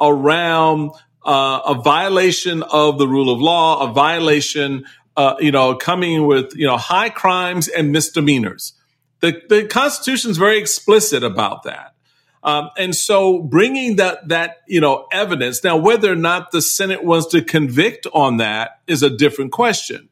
around 0.00 0.90
uh, 1.24 1.60
a 1.66 1.82
violation 1.82 2.62
of 2.62 2.98
the 2.98 3.08
rule 3.08 3.32
of 3.32 3.40
law, 3.40 3.90
a 3.90 3.92
violation, 3.92 4.84
uh, 5.16 5.34
you 5.40 5.50
know, 5.50 5.74
coming 5.74 6.26
with, 6.26 6.54
you 6.54 6.66
know, 6.66 6.76
high 6.76 7.08
crimes 7.08 7.68
and 7.68 7.90
misdemeanors. 7.90 8.74
The, 9.20 9.42
the 9.48 9.66
Constitution 9.66 10.30
is 10.30 10.38
very 10.38 10.58
explicit 10.58 11.24
about 11.24 11.64
that. 11.64 11.95
Um, 12.46 12.70
and 12.78 12.94
so 12.94 13.40
bringing 13.42 13.96
that, 13.96 14.28
that, 14.28 14.58
you 14.68 14.80
know, 14.80 15.08
evidence 15.10 15.64
now, 15.64 15.76
whether 15.76 16.12
or 16.12 16.16
not 16.16 16.52
the 16.52 16.62
Senate 16.62 17.02
wants 17.02 17.26
to 17.32 17.42
convict 17.42 18.06
on 18.14 18.36
that 18.36 18.78
is 18.86 19.02
a 19.02 19.10
different 19.10 19.50
question. 19.50 20.08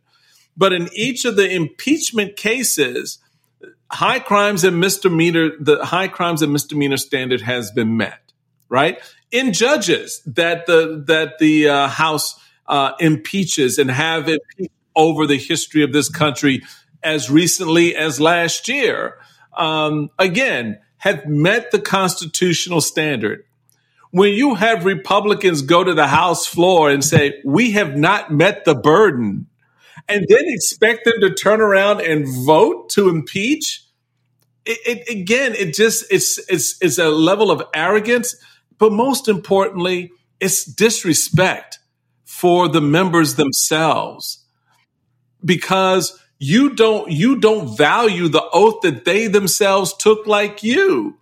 But 0.57 0.73
in 0.73 0.89
each 0.93 1.25
of 1.25 1.37
the 1.37 1.49
impeachment 1.49 2.37
cases, 2.37 3.19
high 3.89 4.19
crimes 4.19 4.65
and 4.65 4.81
misdemeanor, 4.81 5.51
the 5.61 5.85
high 5.85 6.09
crimes 6.09 6.43
and 6.43 6.53
misdemeanor 6.53 6.97
standard 6.97 7.41
has 7.41 7.71
been 7.71 7.97
met, 7.97 8.33
right? 8.69 8.99
In 9.31 9.53
judges 9.53 10.21
that 10.27 10.67
the, 10.67 11.05
that 11.07 11.39
the 11.39 11.69
uh, 11.69 11.89
House 11.89 12.39
uh, 12.67 12.93
impeaches 12.99 13.79
and 13.79 13.89
have 13.89 14.29
it 14.29 14.41
over 14.97 15.29
the 15.29 15.39
history 15.39 15.85
of 15.85 15.93
this 15.93 16.09
country 16.09 16.63
as 17.01 17.31
recently 17.31 17.95
as 17.95 18.21
last 18.21 18.69
year. 18.69 19.19
Um, 19.57 20.11
again, 20.19 20.81
have 21.05 21.27
met 21.27 21.71
the 21.71 21.79
constitutional 21.79 22.81
standard. 22.81 23.45
When 24.11 24.33
you 24.33 24.55
have 24.55 24.87
Republicans 24.87 25.61
go 25.61 25.85
to 25.85 25.93
the 25.93 26.07
House 26.07 26.47
floor 26.47 26.89
and 26.89 27.05
say, 27.05 27.43
we 27.45 27.73
have 27.73 27.95
not 27.95 28.33
met 28.33 28.65
the 28.65 28.75
burden, 28.75 29.47
and 30.09 30.25
then 30.27 30.45
expect 30.47 31.05
them 31.05 31.21
to 31.21 31.35
turn 31.35 31.61
around 31.61 32.01
and 32.01 32.27
vote 32.47 32.89
to 32.93 33.11
impeach, 33.11 33.85
it, 34.65 34.79
it, 34.87 35.11
again, 35.11 35.55
it 35.55 35.75
just, 35.75 36.11
it's, 36.11 36.39
it's, 36.49 36.79
it's 36.81 36.97
a 36.97 37.11
level 37.11 37.51
of 37.51 37.63
arrogance, 37.75 38.35
but 38.79 38.91
most 38.91 39.29
importantly, 39.29 40.11
it's 40.41 40.65
disrespect 40.65 41.81
for 42.25 42.67
the 42.67 42.81
members 42.81 43.35
themselves 43.35 44.43
because 45.45 46.19
you 46.45 46.75
don't 46.75 47.11
you 47.11 47.37
don't 47.37 47.75
value 47.75 48.29
the 48.29 48.45
oath 48.53 48.83
that 48.83 49.07
they 49.07 49.29
themselves 49.29 49.95
took 49.95 50.27
like 50.27 50.63
you. 50.63 51.17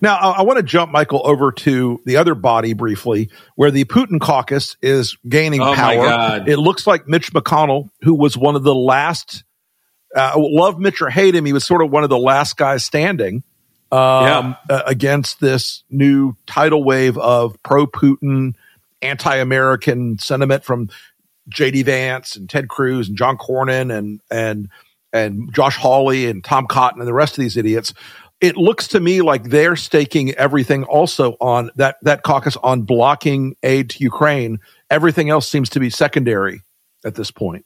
Now, 0.00 0.16
I, 0.16 0.42
want 0.42 0.58
to 0.58 0.62
jump, 0.62 0.92
Michael, 0.92 1.22
over 1.24 1.50
to 1.50 2.00
the 2.04 2.18
other 2.18 2.36
body 2.36 2.72
briefly, 2.72 3.30
where 3.56 3.72
the 3.72 3.84
Putin 3.84 4.20
caucus 4.20 4.76
is 4.80 5.16
gaining 5.28 5.60
oh 5.60 5.74
power. 5.74 6.44
It 6.46 6.56
looks 6.56 6.86
like 6.86 7.08
Mitch 7.08 7.32
McConnell, 7.32 7.90
who 8.02 8.14
was 8.14 8.36
one 8.36 8.54
of 8.54 8.62
the 8.62 8.74
last, 8.74 9.42
uh, 10.14 10.34
love 10.36 10.78
Mitch 10.78 11.02
or 11.02 11.10
hate 11.10 11.34
him, 11.34 11.44
he 11.44 11.52
was 11.52 11.66
sort 11.66 11.82
of 11.82 11.90
one 11.90 12.04
of 12.04 12.10
the 12.10 12.18
last 12.18 12.56
guys 12.56 12.84
standing 12.84 13.42
um, 13.90 14.56
yeah. 14.70 14.82
against 14.86 15.40
this 15.40 15.82
new 15.90 16.36
tidal 16.46 16.84
wave 16.84 17.18
of 17.18 17.60
pro 17.64 17.88
Putin 17.88 18.54
anti-American 19.02 20.18
sentiment 20.18 20.64
from 20.64 20.88
J.D. 21.48 21.82
Vance 21.84 22.36
and 22.36 22.48
Ted 22.48 22.68
Cruz 22.68 23.08
and 23.08 23.16
John 23.16 23.36
Cornyn 23.38 23.96
and 23.96 24.20
and 24.30 24.68
and 25.12 25.52
Josh 25.54 25.76
Hawley 25.76 26.26
and 26.26 26.44
Tom 26.44 26.66
Cotton 26.66 27.00
and 27.00 27.08
the 27.08 27.14
rest 27.14 27.38
of 27.38 27.42
these 27.42 27.56
idiots. 27.56 27.94
It 28.40 28.56
looks 28.56 28.88
to 28.88 29.00
me 29.00 29.22
like 29.22 29.44
they're 29.44 29.74
staking 29.74 30.32
everything 30.34 30.84
also 30.84 31.36
on 31.40 31.70
that 31.76 31.96
that 32.02 32.22
caucus 32.22 32.56
on 32.56 32.82
blocking 32.82 33.56
aid 33.62 33.90
to 33.90 34.02
Ukraine. 34.02 34.60
Everything 34.90 35.30
else 35.30 35.48
seems 35.48 35.70
to 35.70 35.80
be 35.80 35.90
secondary 35.90 36.62
at 37.04 37.14
this 37.14 37.30
point. 37.30 37.64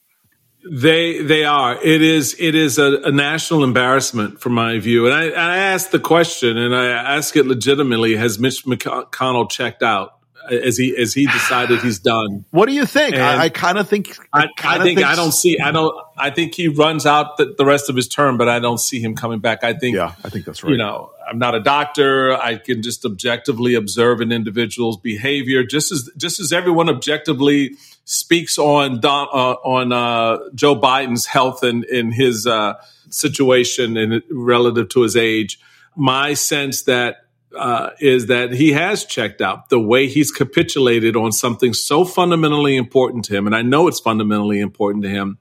They 0.71 1.23
they 1.23 1.45
are. 1.45 1.83
It 1.83 2.03
is 2.03 2.37
it 2.39 2.55
is 2.55 2.79
a, 2.79 3.03
a 3.03 3.11
national 3.11 3.65
embarrassment 3.65 4.41
from 4.41 4.53
my 4.53 4.79
view. 4.79 5.07
And 5.07 5.15
I, 5.15 5.25
I 5.31 5.57
asked 5.59 5.91
the 5.91 5.99
question, 5.99 6.57
and 6.57 6.75
I 6.75 6.87
ask 6.87 7.37
it 7.37 7.47
legitimately: 7.47 8.17
Has 8.17 8.39
Mitch 8.39 8.65
McConnell 8.65 9.51
checked 9.51 9.83
out? 9.83 10.22
As 10.51 10.77
he 10.77 10.97
as 10.97 11.15
he 11.15 11.27
decided 11.27 11.81
he's 11.81 11.99
done. 11.99 12.45
What 12.51 12.67
do 12.67 12.75
you 12.75 12.87
think? 12.87 13.15
And 13.15 13.23
I, 13.23 13.45
I 13.45 13.49
kind 13.49 13.79
of 13.79 13.89
think. 13.89 14.17
I, 14.33 14.47
I, 14.63 14.83
think 14.83 15.03
I 15.03 15.15
don't 15.15 15.33
see. 15.33 15.59
I 15.59 15.71
don't. 15.71 15.95
I 16.17 16.31
think 16.31 16.55
he 16.55 16.69
runs 16.69 17.07
out 17.07 17.37
the, 17.37 17.55
the, 17.57 17.65
rest 17.65 17.89
of 17.89 17.97
his 17.97 18.09
term, 18.09 18.39
but 18.39 18.49
I 18.49 18.59
don't 18.59 18.79
see 18.79 19.01
him 19.01 19.15
coming 19.15 19.41
back. 19.41 19.65
I 19.65 19.75
think. 19.75 19.97
Yeah, 19.97 20.15
I 20.25 20.29
think 20.29 20.45
that's 20.45 20.63
right. 20.63 20.71
You 20.71 20.79
know, 20.79 21.11
I'm 21.29 21.39
not 21.39 21.55
a 21.55 21.61
doctor. 21.61 22.35
I 22.35 22.57
can 22.57 22.83
just 22.83 23.05
objectively 23.05 23.75
observe 23.75 24.21
an 24.21 24.33
individual's 24.33 24.99
behavior, 24.99 25.65
just 25.65 25.93
as 25.93 26.11
just 26.17 26.41
as 26.41 26.53
everyone 26.53 26.89
objectively 26.89 27.73
speaks 28.05 28.59
on 28.59 29.01
Don, 29.01 29.29
uh, 29.33 29.53
on 29.65 29.93
uh, 29.93 30.39
Joe 30.55 30.77
Biden's 30.77 31.27
health 31.27 31.63
and 31.63 31.85
in 31.85 32.13
his 32.13 32.47
uh, 32.47 32.75
situation 33.11 33.97
and 33.97 34.23
relative 34.31 34.89
to 34.91 35.03
his 35.03 35.17
age. 35.17 35.61
My 35.95 36.35
sense 36.35 36.83
that 36.85 37.27
uh, 37.57 37.91
is 38.01 38.27
that 38.27 38.53
he 38.53 38.73
has 38.73 39.05
checked 39.05 39.41
out 39.41 39.69
the 39.69 39.81
way 39.81 40.07
he's 40.07 40.31
capitulated 40.31 41.17
on 41.17 41.33
something 41.33 41.75
so 41.75 42.05
fundamentally 42.05 42.77
important 42.77 43.25
to 43.27 43.35
him. 43.35 43.47
And 43.47 43.55
I 43.55 43.63
know 43.63 43.89
it's 43.89 44.01
fundamentally 44.01 44.61
important 44.61 45.05
to 45.05 45.11
him 45.11 45.39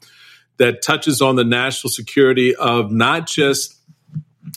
that 0.57 0.81
touches 0.81 1.21
on 1.21 1.35
the 1.35 1.43
national 1.43 1.91
security 1.91 2.55
of 2.55 2.91
not 2.91 3.27
just 3.27 3.79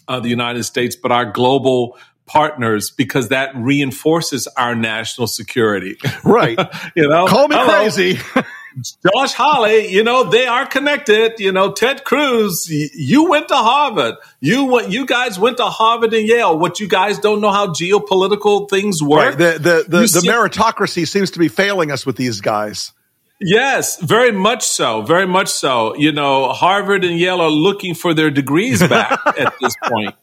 uh, 0.09 0.21
the 0.21 0.29
United 0.29 0.65
States, 0.65 0.97
but 0.97 1.13
our 1.13 1.25
global 1.25 1.99
partners 2.27 2.91
because 2.91 3.29
that 3.29 3.55
reinforces 3.55 4.47
our 4.57 4.75
national 4.75 5.27
security. 5.27 5.97
Right. 6.25 6.59
you 6.97 7.09
know, 7.09 7.27
call 7.27 7.49
me 7.49 7.57
Hello. 7.57 7.81
crazy. 7.81 8.19
Josh 8.83 9.33
Hawley, 9.35 9.89
you 9.89 10.03
know, 10.03 10.25
they 10.25 10.47
are 10.47 10.67
connected. 10.67 11.39
You 11.39 11.53
know, 11.53 11.73
Ted 11.73 12.05
Cruz, 12.05 12.69
you 12.69 13.29
went 13.29 13.49
to 13.49 13.57
Harvard. 13.57 14.17
You 14.41 14.65
went, 14.65 14.91
you 14.91 15.07
guys 15.07 15.39
went 15.39 15.59
to 15.59 15.67
Harvard 15.67 16.13
and 16.13 16.27
Yale. 16.27 16.59
What 16.59 16.81
you 16.81 16.89
guys 16.89 17.19
don't 17.19 17.41
know 17.41 17.53
how 17.53 17.69
geopolitical 17.69 18.69
things 18.69 19.03
work. 19.03 19.39
Right. 19.39 19.39
The, 19.39 19.59
the, 19.59 19.85
the, 19.89 20.01
the 20.01 20.09
see- 20.09 20.29
meritocracy 20.29 21.07
seems 21.07 21.31
to 21.33 21.39
be 21.39 21.49
failing 21.49 21.91
us 21.91 22.05
with 22.05 22.17
these 22.17 22.41
guys. 22.41 22.93
Yes, 23.41 24.01
very 24.01 24.33
much 24.33 24.65
so. 24.65 25.03
Very 25.03 25.27
much 25.27 25.49
so. 25.49 25.95
You 25.97 26.13
know, 26.13 26.49
Harvard 26.49 27.05
and 27.05 27.19
Yale 27.19 27.41
are 27.41 27.51
looking 27.51 27.95
for 27.95 28.15
their 28.15 28.31
degrees 28.31 28.81
back 28.89 29.21
at 29.39 29.55
this 29.61 29.75
point 29.85 30.15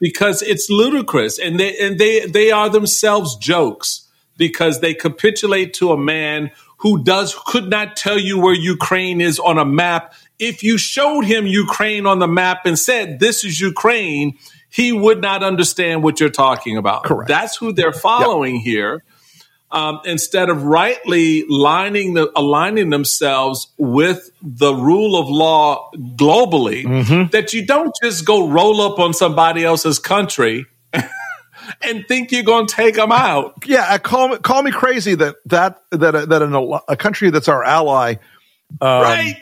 because 0.00 0.42
it's 0.42 0.70
ludicrous 0.70 1.38
and 1.38 1.58
they, 1.58 1.76
and 1.78 1.98
they, 1.98 2.26
they 2.26 2.50
are 2.50 2.68
themselves 2.68 3.36
jokes 3.36 4.08
because 4.36 4.80
they 4.80 4.94
capitulate 4.94 5.74
to 5.74 5.92
a 5.92 5.98
man 5.98 6.50
who 6.78 7.02
does 7.02 7.36
could 7.46 7.68
not 7.68 7.96
tell 7.96 8.18
you 8.18 8.40
where 8.40 8.54
Ukraine 8.54 9.20
is 9.20 9.38
on 9.38 9.58
a 9.58 9.64
map. 9.64 10.14
If 10.38 10.62
you 10.62 10.78
showed 10.78 11.24
him 11.24 11.46
Ukraine 11.46 12.06
on 12.06 12.18
the 12.18 12.28
map 12.28 12.66
and 12.66 12.78
said 12.78 13.20
this 13.20 13.44
is 13.44 13.60
Ukraine, 13.60 14.38
he 14.70 14.92
would 14.92 15.20
not 15.20 15.42
understand 15.42 16.02
what 16.02 16.20
you're 16.20 16.30
talking 16.30 16.76
about. 16.76 17.04
Correct. 17.04 17.28
That's 17.28 17.56
who 17.56 17.72
they're 17.72 17.92
following 17.92 18.56
yep. 18.56 18.64
here. 18.64 19.04
Um, 19.70 20.00
instead 20.06 20.48
of 20.48 20.62
rightly 20.62 21.44
lining 21.46 22.14
the, 22.14 22.32
aligning 22.34 22.88
themselves 22.88 23.68
with 23.76 24.30
the 24.40 24.72
rule 24.72 25.20
of 25.20 25.28
law 25.28 25.90
globally, 25.94 26.84
mm-hmm. 26.84 27.30
that 27.32 27.52
you 27.52 27.66
don't 27.66 27.94
just 28.02 28.24
go 28.24 28.48
roll 28.48 28.80
up 28.80 28.98
on 28.98 29.12
somebody 29.12 29.64
else's 29.64 29.98
country 29.98 30.64
and 31.82 32.06
think 32.06 32.32
you're 32.32 32.42
going 32.42 32.66
to 32.66 32.74
take 32.74 32.96
them 32.96 33.12
out. 33.12 33.54
Yeah, 33.66 33.86
uh, 33.88 33.98
call 33.98 34.28
me 34.28 34.38
call 34.38 34.62
me 34.62 34.70
crazy 34.70 35.14
that 35.16 35.36
that 35.46 35.82
that 35.90 36.14
uh, 36.14 36.24
that 36.26 36.42
an, 36.42 36.80
a 36.88 36.96
country 36.96 37.30
that's 37.30 37.48
our 37.48 37.62
ally, 37.62 38.14
um, 38.80 39.02
right? 39.02 39.36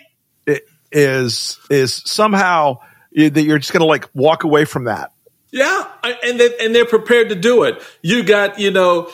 Is 0.90 1.58
is 1.70 1.94
somehow 1.94 2.78
that 3.14 3.42
you're 3.42 3.58
just 3.58 3.72
going 3.72 3.80
to 3.80 3.86
like 3.86 4.08
walk 4.14 4.44
away 4.44 4.64
from 4.64 4.84
that. 4.84 5.12
Yeah, 5.52 5.88
and 6.02 6.40
they, 6.40 6.56
and 6.58 6.74
they're 6.74 6.86
prepared 6.86 7.28
to 7.28 7.34
do 7.34 7.62
it. 7.64 7.80
You 8.02 8.24
got 8.24 8.58
you 8.58 8.70
know 8.70 9.10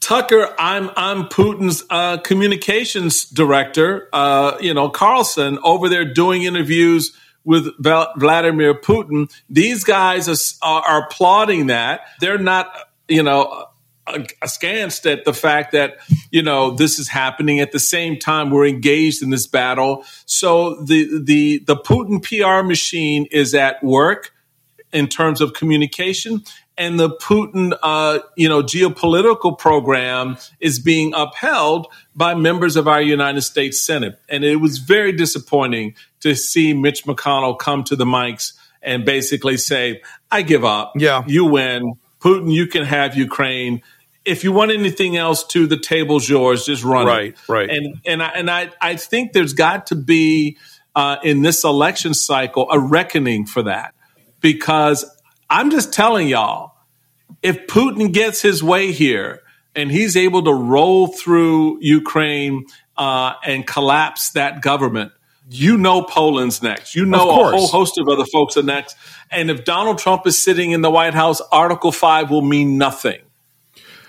Tucker. 0.00 0.54
I'm 0.58 0.90
I'm 0.96 1.24
Putin's 1.24 1.84
uh, 1.88 2.18
communications 2.18 3.24
director. 3.24 4.08
Uh, 4.12 4.58
you 4.60 4.74
know 4.74 4.90
Carlson 4.90 5.58
over 5.62 5.88
there 5.88 6.04
doing 6.04 6.42
interviews 6.42 7.16
with 7.44 7.66
Vladimir 7.82 8.74
Putin. 8.74 9.30
These 9.48 9.84
guys 9.84 10.28
are, 10.62 10.82
are 10.82 11.06
applauding 11.06 11.66
that. 11.66 12.02
They're 12.20 12.38
not 12.38 12.72
you 13.08 13.22
know 13.22 13.66
askance 14.42 15.04
at 15.06 15.24
the 15.24 15.32
fact 15.32 15.72
that 15.72 15.98
you 16.30 16.42
know 16.42 16.72
this 16.72 16.98
is 16.98 17.08
happening 17.08 17.60
at 17.60 17.72
the 17.72 17.78
same 17.78 18.18
time 18.18 18.50
we're 18.50 18.66
engaged 18.66 19.22
in 19.22 19.30
this 19.30 19.46
battle. 19.46 20.04
So 20.26 20.82
the 20.82 21.22
the 21.22 21.58
the 21.66 21.76
Putin 21.76 22.22
PR 22.22 22.66
machine 22.66 23.26
is 23.30 23.54
at 23.54 23.82
work 23.82 24.32
in 24.92 25.06
terms 25.06 25.40
of 25.40 25.52
communication, 25.52 26.42
and 26.80 26.98
the 26.98 27.10
Putin 27.10 27.76
uh, 27.82 28.18
you 28.34 28.48
know 28.48 28.62
geopolitical 28.62 29.56
program 29.56 30.38
is 30.58 30.80
being 30.80 31.12
upheld 31.14 31.86
by 32.16 32.34
members 32.34 32.74
of 32.76 32.88
our 32.88 33.02
United 33.02 33.42
States 33.42 33.80
Senate, 33.80 34.18
and 34.28 34.42
it 34.42 34.56
was 34.56 34.78
very 34.78 35.12
disappointing 35.12 35.94
to 36.20 36.34
see 36.34 36.72
Mitch 36.72 37.04
McConnell 37.04 37.56
come 37.56 37.84
to 37.84 37.94
the 37.94 38.06
mics 38.06 38.54
and 38.82 39.04
basically 39.04 39.58
say, 39.58 40.00
"I 40.30 40.42
give 40.42 40.64
up. 40.64 40.94
Yeah, 40.96 41.22
you 41.26 41.44
win." 41.44 41.94
Putin, 42.18 42.52
you 42.52 42.66
can 42.66 42.84
have 42.84 43.16
Ukraine 43.16 43.82
if 44.24 44.44
you 44.44 44.52
want 44.52 44.70
anything 44.70 45.16
else 45.16 45.44
to 45.44 45.66
the 45.66 45.78
table's 45.78 46.28
yours 46.28 46.66
just 46.66 46.84
run 46.84 47.06
right 47.06 47.28
it. 47.28 47.48
right 47.48 47.70
and 47.70 48.00
and 48.04 48.22
i 48.22 48.28
and 48.28 48.50
i, 48.50 48.70
I 48.80 48.96
think 48.96 49.32
there's 49.32 49.54
got 49.54 49.86
to 49.86 49.94
be 49.94 50.58
uh, 50.94 51.16
in 51.22 51.40
this 51.40 51.64
election 51.64 52.12
cycle 52.12 52.68
a 52.70 52.78
reckoning 52.78 53.46
for 53.46 53.62
that 53.62 53.94
because 54.42 55.04
i'm 55.48 55.70
just 55.70 55.94
telling 55.94 56.28
y'all 56.28 56.69
if 57.42 57.66
putin 57.66 58.12
gets 58.12 58.42
his 58.42 58.62
way 58.62 58.92
here 58.92 59.42
and 59.74 59.90
he's 59.90 60.16
able 60.16 60.42
to 60.42 60.52
roll 60.52 61.06
through 61.06 61.78
ukraine 61.80 62.66
uh, 62.96 63.34
and 63.44 63.66
collapse 63.66 64.30
that 64.30 64.62
government 64.62 65.12
you 65.52 65.76
know 65.76 66.04
Poland's 66.04 66.62
next. 66.62 66.94
You 66.94 67.04
know 67.04 67.28
a 67.28 67.32
whole 67.32 67.66
host 67.66 67.98
of 67.98 68.08
other 68.08 68.24
folks 68.24 68.56
are 68.56 68.62
next. 68.62 68.96
And 69.32 69.50
if 69.50 69.64
Donald 69.64 69.98
Trump 69.98 70.24
is 70.28 70.40
sitting 70.40 70.70
in 70.70 70.80
the 70.80 70.92
White 70.92 71.12
House, 71.12 71.40
Article 71.50 71.90
5 71.90 72.30
will 72.30 72.42
mean 72.42 72.78
nothing 72.78 73.18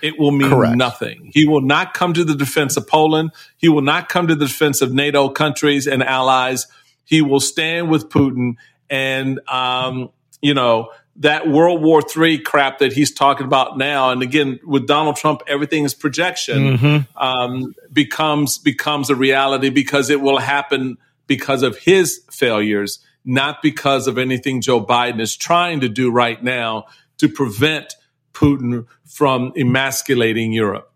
it 0.02 0.18
will 0.18 0.32
mean 0.32 0.50
Correct. 0.50 0.76
nothing. 0.76 1.30
He 1.32 1.46
will 1.46 1.60
not 1.60 1.94
come 1.94 2.12
to 2.14 2.24
the 2.24 2.34
defense 2.34 2.76
of 2.76 2.86
Poland. 2.86 3.30
He 3.56 3.68
will 3.68 3.82
not 3.82 4.08
come 4.08 4.26
to 4.26 4.34
the 4.34 4.46
defense 4.46 4.82
of 4.82 4.92
NATO 4.92 5.28
countries 5.28 5.86
and 5.86 6.02
allies. 6.02 6.66
He 7.04 7.22
will 7.22 7.40
stand 7.40 7.88
with 7.88 8.08
Putin 8.08 8.56
and, 8.90 9.40
um, 9.48 10.10
you 10.42 10.54
know, 10.54 10.90
that 11.16 11.48
World 11.48 11.82
War 11.82 12.02
III 12.16 12.38
crap 12.38 12.78
that 12.78 12.92
he's 12.92 13.12
talking 13.12 13.46
about 13.46 13.76
now, 13.76 14.10
and 14.10 14.22
again 14.22 14.60
with 14.64 14.86
Donald 14.86 15.16
Trump, 15.16 15.42
everything 15.46 15.84
is 15.84 15.94
projection 15.94 16.78
mm-hmm. 16.78 17.18
um, 17.22 17.74
becomes 17.92 18.58
becomes 18.58 19.10
a 19.10 19.14
reality 19.14 19.68
because 19.68 20.10
it 20.10 20.20
will 20.20 20.38
happen 20.38 20.96
because 21.26 21.62
of 21.62 21.76
his 21.78 22.22
failures, 22.30 22.98
not 23.24 23.62
because 23.62 24.06
of 24.06 24.18
anything 24.18 24.60
Joe 24.60 24.84
Biden 24.84 25.20
is 25.20 25.36
trying 25.36 25.80
to 25.80 25.88
do 25.88 26.10
right 26.10 26.42
now 26.42 26.86
to 27.18 27.28
prevent 27.28 27.94
Putin 28.32 28.86
from 29.04 29.52
emasculating 29.56 30.52
Europe. 30.52 30.88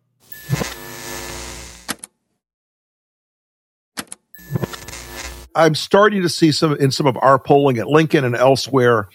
I'm 5.54 5.74
starting 5.74 6.22
to 6.22 6.28
see 6.28 6.52
some 6.52 6.74
in 6.74 6.90
some 6.90 7.06
of 7.06 7.16
our 7.20 7.38
polling 7.38 7.78
at 7.78 7.88
Lincoln 7.88 8.24
and 8.24 8.36
elsewhere 8.36 9.08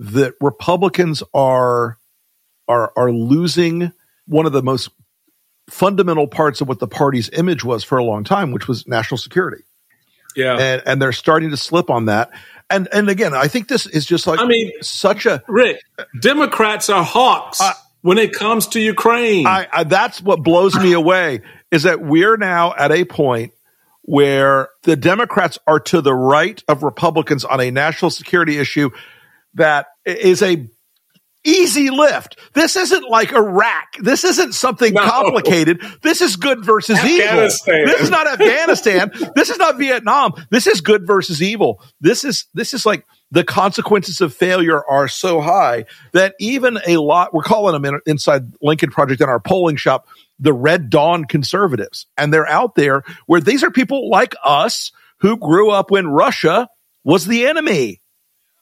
that 0.00 0.34
Republicans 0.40 1.22
are 1.32 1.96
are 2.68 2.92
are 2.96 3.12
losing 3.12 3.92
one 4.26 4.46
of 4.46 4.52
the 4.52 4.62
most 4.62 4.90
fundamental 5.68 6.26
parts 6.26 6.60
of 6.60 6.68
what 6.68 6.80
the 6.80 6.88
party's 6.88 7.30
image 7.30 7.64
was 7.64 7.84
for 7.84 7.98
a 7.98 8.04
long 8.04 8.24
time, 8.24 8.52
which 8.52 8.66
was 8.66 8.86
national 8.86 9.18
security. 9.18 9.62
Yeah. 10.36 10.56
And 10.56 10.82
and 10.84 11.02
they're 11.02 11.12
starting 11.12 11.50
to 11.50 11.56
slip 11.56 11.90
on 11.90 12.06
that 12.06 12.30
and 12.70 12.88
and 12.92 13.10
again, 13.10 13.34
I 13.34 13.48
think 13.48 13.68
this 13.68 13.86
is 13.86 14.06
just 14.06 14.26
like 14.26 14.38
I 14.38 14.46
mean, 14.46 14.70
such 14.80 15.26
a 15.26 15.42
Rick. 15.48 15.82
Democrats 16.20 16.88
are 16.88 17.02
hawks 17.02 17.60
uh, 17.60 17.72
when 18.02 18.16
it 18.16 18.32
comes 18.32 18.68
to 18.68 18.80
Ukraine. 18.80 19.46
I, 19.46 19.66
I, 19.70 19.84
that's 19.84 20.22
what 20.22 20.42
blows 20.42 20.76
me 20.76 20.92
away 20.92 21.42
is 21.70 21.82
that 21.82 22.00
we're 22.00 22.36
now 22.36 22.72
at 22.74 22.92
a 22.92 23.04
point 23.04 23.52
where 24.02 24.68
the 24.84 24.96
Democrats 24.96 25.58
are 25.66 25.80
to 25.80 26.00
the 26.00 26.14
right 26.14 26.62
of 26.68 26.82
Republicans 26.82 27.44
on 27.44 27.60
a 27.60 27.70
national 27.70 28.10
security 28.10 28.58
issue 28.58 28.90
that 29.54 29.86
is 30.04 30.42
a 30.42 30.66
easy 31.44 31.90
lift. 31.90 32.38
This 32.54 32.76
isn't 32.76 33.08
like 33.08 33.32
Iraq. 33.32 33.96
This 34.00 34.24
isn't 34.24 34.54
something 34.54 34.92
no. 34.92 35.02
complicated. 35.02 35.82
This 36.02 36.20
is 36.20 36.36
good 36.36 36.64
versus 36.64 37.02
evil. 37.04 37.36
This 37.36 38.00
is 38.00 38.10
not 38.10 38.26
Afghanistan. 38.26 39.10
this 39.34 39.50
is 39.50 39.58
not 39.58 39.78
Vietnam. 39.78 40.32
This 40.50 40.66
is 40.66 40.80
good 40.80 41.06
versus 41.06 41.42
evil. 41.42 41.82
This 42.00 42.24
is 42.24 42.46
this 42.54 42.74
is 42.74 42.84
like 42.84 43.06
the 43.30 43.44
consequences 43.44 44.20
of 44.20 44.34
failure 44.34 44.84
are 44.84 45.08
so 45.08 45.40
high 45.40 45.86
that 46.12 46.34
even 46.40 46.78
a 46.86 46.98
lot 46.98 47.32
we're 47.32 47.42
calling 47.42 47.72
them 47.72 47.84
in, 47.84 48.00
inside 48.06 48.42
Lincoln 48.60 48.90
Project 48.90 49.20
in 49.20 49.28
our 49.28 49.40
polling 49.40 49.76
shop 49.76 50.06
the 50.42 50.52
Red 50.54 50.88
Dawn 50.88 51.26
conservatives, 51.26 52.06
and 52.16 52.32
they're 52.32 52.48
out 52.48 52.74
there 52.74 53.02
where 53.26 53.42
these 53.42 53.62
are 53.62 53.70
people 53.70 54.08
like 54.08 54.34
us 54.42 54.90
who 55.20 55.36
grew 55.36 55.70
up 55.70 55.90
when 55.90 56.08
Russia 56.08 56.66
was 57.04 57.26
the 57.26 57.46
enemy. 57.46 57.99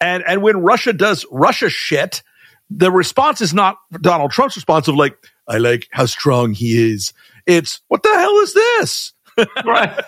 And, 0.00 0.22
and 0.26 0.42
when 0.42 0.58
Russia 0.58 0.92
does 0.92 1.26
Russia 1.30 1.68
shit, 1.68 2.22
the 2.70 2.90
response 2.90 3.40
is 3.40 3.54
not 3.54 3.78
Donald 4.00 4.30
Trump's 4.30 4.56
response 4.56 4.88
of 4.88 4.94
like, 4.94 5.16
I 5.46 5.58
like 5.58 5.88
how 5.90 6.06
strong 6.06 6.52
he 6.52 6.92
is. 6.92 7.12
It's 7.46 7.80
what 7.88 8.02
the 8.02 8.14
hell 8.14 8.38
is 8.38 8.54
this? 8.54 9.12
right. 9.64 10.04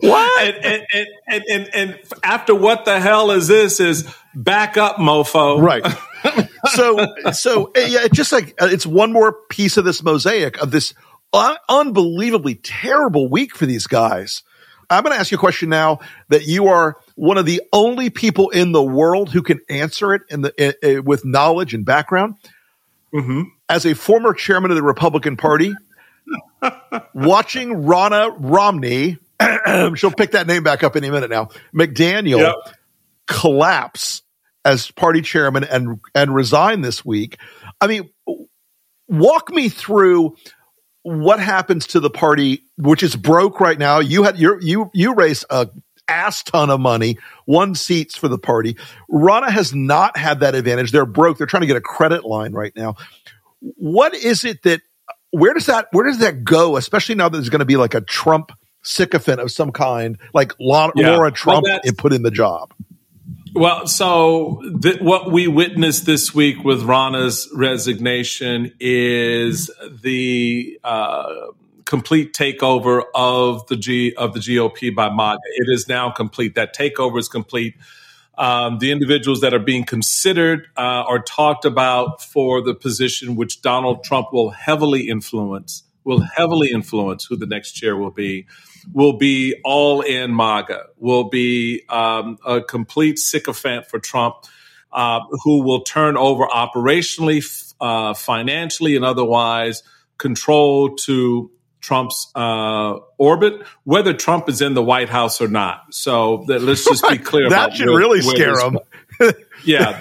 what? 0.00 0.42
And 0.42 0.86
and, 0.92 1.06
and, 1.28 1.44
and, 1.48 1.70
and, 1.74 1.98
after 2.24 2.54
what 2.54 2.84
the 2.84 2.98
hell 2.98 3.30
is 3.30 3.46
this 3.46 3.80
is 3.80 4.12
back 4.34 4.76
up, 4.76 4.96
mofo. 4.96 5.60
Right. 5.60 5.86
so, 6.74 7.06
so 7.32 7.70
yeah, 7.76 8.04
it's 8.04 8.16
just 8.16 8.32
like, 8.32 8.54
uh, 8.60 8.68
it's 8.70 8.86
one 8.86 9.12
more 9.12 9.32
piece 9.50 9.76
of 9.76 9.84
this 9.84 10.02
mosaic 10.02 10.60
of 10.62 10.70
this 10.70 10.94
un- 11.32 11.56
unbelievably 11.68 12.56
terrible 12.56 13.28
week 13.28 13.54
for 13.54 13.66
these 13.66 13.86
guys. 13.86 14.42
I'm 14.92 15.02
going 15.02 15.14
to 15.14 15.20
ask 15.20 15.30
you 15.30 15.38
a 15.38 15.40
question 15.40 15.68
now 15.68 16.00
that 16.28 16.46
you 16.46 16.68
are 16.68 16.96
one 17.14 17.38
of 17.38 17.46
the 17.46 17.62
only 17.72 18.10
people 18.10 18.50
in 18.50 18.72
the 18.72 18.82
world 18.82 19.30
who 19.30 19.42
can 19.42 19.60
answer 19.68 20.14
it 20.14 20.22
in 20.28 20.42
the 20.42 21.02
with 21.04 21.24
knowledge 21.24 21.74
and 21.74 21.84
background. 21.84 22.34
Mm-hmm. 23.14 23.42
As 23.68 23.86
a 23.86 23.94
former 23.94 24.34
chairman 24.34 24.70
of 24.70 24.76
the 24.76 24.82
Republican 24.82 25.36
Party, 25.36 25.74
watching 27.14 27.70
Ronna 27.70 28.34
Romney, 28.38 29.18
she'll 29.96 30.12
pick 30.12 30.32
that 30.32 30.46
name 30.46 30.62
back 30.62 30.82
up 30.82 30.96
any 30.96 31.10
minute 31.10 31.30
now, 31.30 31.48
McDaniel 31.74 32.40
yep. 32.40 32.54
collapse 33.26 34.22
as 34.64 34.90
party 34.90 35.22
chairman 35.22 35.64
and 35.64 36.00
and 36.14 36.34
resign 36.34 36.80
this 36.82 37.04
week. 37.04 37.38
I 37.80 37.86
mean, 37.86 38.10
walk 39.08 39.50
me 39.50 39.68
through 39.68 40.36
what 41.02 41.40
happens 41.40 41.88
to 41.88 42.00
the 42.00 42.10
party, 42.10 42.64
which 42.76 43.02
is 43.02 43.16
broke 43.16 43.60
right 43.60 43.78
now? 43.78 44.00
You 44.00 44.22
had 44.22 44.38
you 44.38 44.58
you 44.60 44.90
you 44.94 45.14
raise 45.14 45.44
a 45.50 45.68
ass 46.08 46.42
ton 46.42 46.70
of 46.70 46.80
money, 46.80 47.18
won 47.46 47.74
seats 47.74 48.16
for 48.16 48.28
the 48.28 48.38
party. 48.38 48.76
Ronna 49.10 49.50
has 49.50 49.74
not 49.74 50.16
had 50.16 50.40
that 50.40 50.54
advantage. 50.54 50.92
They're 50.92 51.06
broke. 51.06 51.38
They're 51.38 51.46
trying 51.46 51.62
to 51.62 51.66
get 51.66 51.76
a 51.76 51.80
credit 51.80 52.24
line 52.24 52.52
right 52.52 52.74
now. 52.76 52.96
What 53.60 54.14
is 54.14 54.44
it 54.44 54.62
that 54.62 54.82
where 55.30 55.54
does 55.54 55.66
that 55.66 55.88
where 55.92 56.06
does 56.06 56.18
that 56.18 56.44
go? 56.44 56.76
Especially 56.76 57.14
now 57.14 57.28
that 57.28 57.36
there's 57.36 57.48
going 57.48 57.60
to 57.60 57.64
be 57.64 57.76
like 57.76 57.94
a 57.94 58.00
Trump 58.00 58.52
sycophant 58.82 59.40
of 59.40 59.50
some 59.50 59.72
kind, 59.72 60.18
like 60.34 60.54
Laura, 60.58 60.92
yeah. 60.96 61.10
Laura 61.10 61.30
Trump, 61.30 61.64
well, 61.64 61.80
put 61.96 62.12
in 62.12 62.22
the 62.22 62.30
job. 62.30 62.72
Well, 63.54 63.86
so 63.86 64.62
th- 64.80 65.00
what 65.00 65.30
we 65.30 65.46
witnessed 65.46 66.06
this 66.06 66.34
week 66.34 66.64
with 66.64 66.82
Ronna's 66.82 67.50
resignation 67.52 68.72
is 68.80 69.70
the 70.00 70.80
uh, 70.82 71.48
complete 71.84 72.32
takeover 72.32 73.02
of 73.14 73.66
the 73.66 73.76
G 73.76 74.14
of 74.14 74.32
the 74.32 74.40
GOP 74.40 74.94
by 74.94 75.10
MAGA. 75.10 75.40
It 75.56 75.66
is 75.68 75.86
now 75.86 76.10
complete. 76.10 76.54
That 76.54 76.74
takeover 76.74 77.18
is 77.18 77.28
complete. 77.28 77.74
Um, 78.38 78.78
the 78.78 78.90
individuals 78.90 79.42
that 79.42 79.52
are 79.52 79.58
being 79.58 79.84
considered 79.84 80.68
uh, 80.78 81.04
or 81.06 81.18
talked 81.18 81.66
about 81.66 82.22
for 82.22 82.62
the 82.62 82.74
position, 82.74 83.36
which 83.36 83.60
Donald 83.60 84.02
Trump 84.02 84.32
will 84.32 84.48
heavily 84.48 85.10
influence, 85.10 85.82
will 86.04 86.22
heavily 86.22 86.70
influence 86.72 87.26
who 87.26 87.36
the 87.36 87.46
next 87.46 87.72
chair 87.72 87.98
will 87.98 88.10
be 88.10 88.46
will 88.92 89.18
be 89.18 89.56
all 89.64 90.00
in 90.00 90.34
MAGA, 90.34 90.86
will 90.96 91.28
be 91.28 91.82
um, 91.88 92.38
a 92.44 92.60
complete 92.60 93.18
sycophant 93.18 93.86
for 93.86 93.98
Trump, 93.98 94.36
uh, 94.92 95.20
who 95.44 95.62
will 95.62 95.82
turn 95.82 96.16
over 96.16 96.46
operationally 96.46 97.72
uh, 97.80 98.14
financially 98.14 98.96
and 98.96 99.04
otherwise 99.04 99.82
control 100.18 100.96
to 100.96 101.50
Trump's 101.80 102.30
uh, 102.36 102.98
orbit, 103.18 103.66
whether 103.84 104.12
Trump 104.12 104.48
is 104.48 104.62
in 104.62 104.74
the 104.74 104.82
White 104.82 105.08
House 105.08 105.40
or 105.40 105.48
not. 105.48 105.92
So 105.92 106.44
that, 106.46 106.62
let's 106.62 106.84
just 106.84 107.06
be 107.08 107.18
clear. 107.30 107.50
that 107.50 107.74
should 107.74 107.88
where, 107.88 107.98
really 107.98 108.20
where 108.20 108.36
scare 108.36 108.60
him. 108.60 108.78
yeah, 109.64 110.00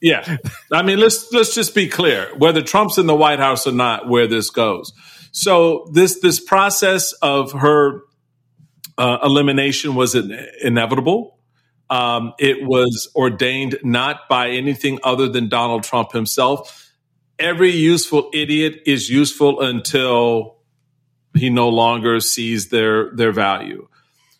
yeah. 0.00 0.38
I 0.72 0.82
mean, 0.82 0.98
let's 0.98 1.30
let's 1.32 1.54
just 1.54 1.74
be 1.74 1.88
clear. 1.88 2.30
Whether 2.38 2.62
Trump's 2.62 2.96
in 2.96 3.06
the 3.06 3.14
White 3.14 3.38
House 3.38 3.66
or 3.66 3.72
not, 3.72 4.08
where 4.08 4.26
this 4.26 4.48
goes. 4.48 4.92
So 5.36 5.86
this 5.92 6.20
this 6.20 6.40
process 6.40 7.12
of 7.20 7.52
her 7.52 8.00
uh, 8.96 9.18
elimination 9.22 9.94
was 9.94 10.14
in, 10.14 10.32
inevitable. 10.62 11.38
Um, 11.90 12.32
it 12.38 12.66
was 12.66 13.10
ordained 13.14 13.78
not 13.84 14.30
by 14.30 14.48
anything 14.48 14.98
other 15.04 15.28
than 15.28 15.50
Donald 15.50 15.84
Trump 15.84 16.12
himself. 16.12 16.90
Every 17.38 17.70
useful 17.70 18.30
idiot 18.32 18.80
is 18.86 19.10
useful 19.10 19.60
until 19.60 20.56
he 21.34 21.50
no 21.50 21.68
longer 21.68 22.18
sees 22.20 22.70
their 22.70 23.14
their 23.14 23.32
value. 23.32 23.88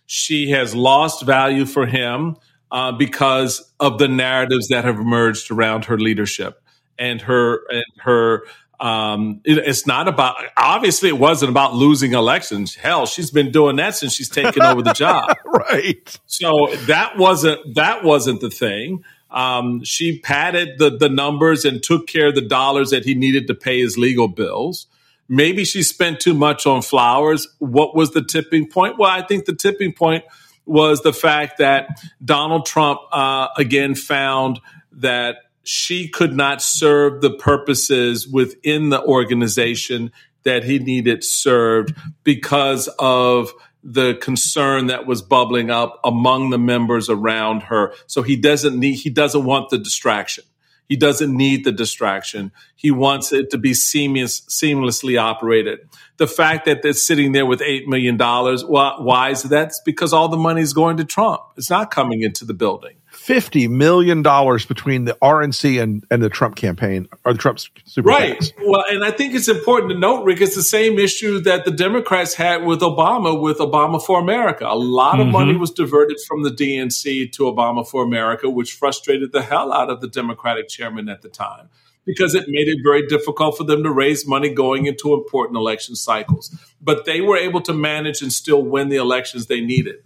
She 0.07 0.49
has 0.53 0.75
lost 0.75 1.27
value 1.27 1.67
for 1.67 1.85
him 1.85 2.37
uh, 2.71 2.93
because 2.93 3.71
of 3.79 3.99
the 3.99 4.09
narratives 4.09 4.69
that 4.69 4.87
have 4.87 4.99
emerged 4.99 5.51
around 5.51 5.85
her 5.85 5.99
leadership 5.99 6.63
and 6.99 7.21
her 7.21 7.61
and 7.69 7.85
her 7.99 8.45
um, 8.79 9.41
it, 9.45 9.59
it's 9.59 9.87
not 9.87 10.09
about, 10.09 10.37
obviously, 10.57 11.09
it 11.09 11.19
wasn't 11.19 11.51
about 11.51 11.75
losing 11.75 12.13
elections. 12.13 12.75
Hell, 12.75 13.07
she's 13.07 13.31
been 13.31 13.51
doing 13.51 13.77
that 13.77 13.95
since 13.95 14.15
she's 14.15 14.29
taken 14.29 14.63
over 14.63 14.83
the 14.83 14.93
job. 14.93 15.37
right. 15.45 16.19
So 16.27 16.69
that 16.87 17.17
wasn't, 17.17 17.75
that 17.75 18.05
wasn't 18.05 18.41
the 18.41 18.51
thing. 18.51 19.05
Um, 19.31 19.83
she 19.83 20.19
padded 20.21 20.79
the, 20.79 20.91
the 20.91 21.09
numbers 21.09 21.65
and 21.65 21.83
took 21.83 22.07
care 22.07 22.29
of 22.29 22.35
the 22.35 22.47
dollars 22.47 22.91
that 22.91 23.05
he 23.05 23.15
needed 23.15 23.47
to 23.49 23.55
pay 23.55 23.81
his 23.81 23.99
legal 23.99 24.29
bills. 24.29 24.87
Maybe 25.29 25.65
she 25.65 25.83
spent 25.83 26.21
too 26.21 26.35
much 26.35 26.67
on 26.67 26.83
flowers. 26.83 27.49
What 27.59 27.97
was 27.97 28.13
the 28.13 28.23
tipping 28.23 28.69
point? 28.69 28.99
Well, 28.99 29.11
I 29.11 29.23
think 29.23 29.45
the 29.45 29.55
tipping 29.55 29.93
point 29.93 30.25
was 30.65 31.03
the 31.03 31.13
fact 31.13 31.59
that 31.59 32.01
Donald 32.25 32.67
Trump, 32.67 33.01
uh, 33.11 33.49
again, 33.57 33.95
found 33.95 34.61
that 34.93 35.37
she 35.67 36.09
could 36.09 36.33
not 36.33 36.63
serve 36.63 37.21
the 37.21 37.31
purposes 37.31 38.29
within 38.29 38.91
the 38.91 39.03
organization 39.03 40.13
that 40.45 40.63
he 40.63 40.79
needed 40.79 41.25
served 41.25 41.93
because 42.23 42.89
of 43.01 43.53
the 43.83 44.15
concern 44.23 44.87
that 44.87 45.07
was 45.07 45.23
bubbling 45.23 45.71
up 45.71 45.99
among 46.05 46.51
the 46.51 46.59
members 46.59 47.11
around 47.11 47.65
her. 47.65 47.93
So 48.07 48.23
he 48.23 48.37
doesn't 48.37 48.79
need, 48.79 48.95
he 48.95 49.11
doesn't 49.11 49.45
want 49.45 49.71
the 49.71 49.79
distraction. 49.79 50.45
He 50.89 50.95
doesn't 50.95 51.37
need 51.37 51.65
the 51.65 51.73
distraction. 51.73 52.53
He 52.77 52.93
wants 52.93 53.33
it 53.33 53.51
to 53.51 53.59
be 53.59 53.75
seamless, 53.75 54.43
seamlessly 54.43 55.21
operated. 55.21 55.81
The 56.19 56.29
fact 56.29 56.67
that 56.67 56.83
they're 56.83 56.93
sitting 56.93 57.33
there 57.33 57.45
with 57.45 57.59
$8 57.59 57.89
million, 57.89 58.17
why, 58.17 58.95
why 59.01 59.31
is 59.31 59.43
that? 59.43 59.73
Because 59.85 60.13
all 60.13 60.29
the 60.29 60.37
money 60.37 60.61
is 60.61 60.73
going 60.73 60.99
to 60.99 61.05
Trump. 61.05 61.41
It's 61.57 61.71
not 61.71 61.91
coming 61.91 62.23
into 62.23 62.45
the 62.45 62.55
building 62.55 62.99
fifty 63.27 63.67
million 63.67 64.23
dollars 64.23 64.65
between 64.65 65.05
the 65.05 65.15
RNC 65.21 65.83
and, 65.83 66.07
and 66.13 66.23
the 66.23 66.29
Trump 66.29 66.55
campaign 66.55 67.09
or 67.25 67.33
the 67.33 67.39
Trump 67.41 67.59
super 67.85 68.09
right. 68.09 68.39
PACs. 68.39 68.53
Well, 68.65 68.85
and 68.89 69.05
I 69.05 69.11
think 69.11 69.35
it's 69.35 69.49
important 69.49 69.91
to 69.91 69.99
note, 69.99 70.23
Rick, 70.23 70.41
it's 70.41 70.55
the 70.55 70.63
same 70.63 70.97
issue 70.97 71.41
that 71.41 71.65
the 71.65 71.73
Democrats 71.73 72.35
had 72.35 72.65
with 72.65 72.81
Obama 72.81 73.39
with 73.41 73.59
Obama 73.59 74.01
for 74.01 74.21
America. 74.21 74.65
A 74.69 74.79
lot 74.79 75.19
of 75.19 75.25
mm-hmm. 75.25 75.33
money 75.33 75.57
was 75.57 75.73
diverted 75.73 76.19
from 76.21 76.45
the 76.45 76.51
DNC 76.51 77.33
to 77.33 77.43
Obama 77.43 77.87
for 77.87 78.05
America, 78.05 78.49
which 78.49 78.75
frustrated 78.75 79.33
the 79.33 79.43
hell 79.43 79.73
out 79.73 79.91
of 79.91 80.01
the 80.01 80.09
Democratic 80.09 80.69
chairman 80.69 81.09
at 81.09 81.23
the 81.23 81.29
time 81.29 81.69
because 82.05 82.37
it 82.37 82.45
made 82.47 82.69
it 82.69 82.79
very 82.85 83.05
difficult 83.09 83.59
for 83.59 83.65
them 83.65 83.83
to 83.83 83.91
raise 83.91 84.25
money 84.25 84.51
going 84.51 84.87
into 84.87 85.13
important 85.13 85.57
election 85.57 85.97
cycles. 85.97 86.57
But 86.81 87.07
they 87.07 87.21
were 87.21 87.37
able 87.37 87.61
to 87.63 87.73
manage 87.73 88.23
and 88.23 88.33
still 88.33 88.63
win 88.63 88.89
the 88.89 88.97
elections 88.97 89.47
they 89.47 89.61
needed. 89.61 89.97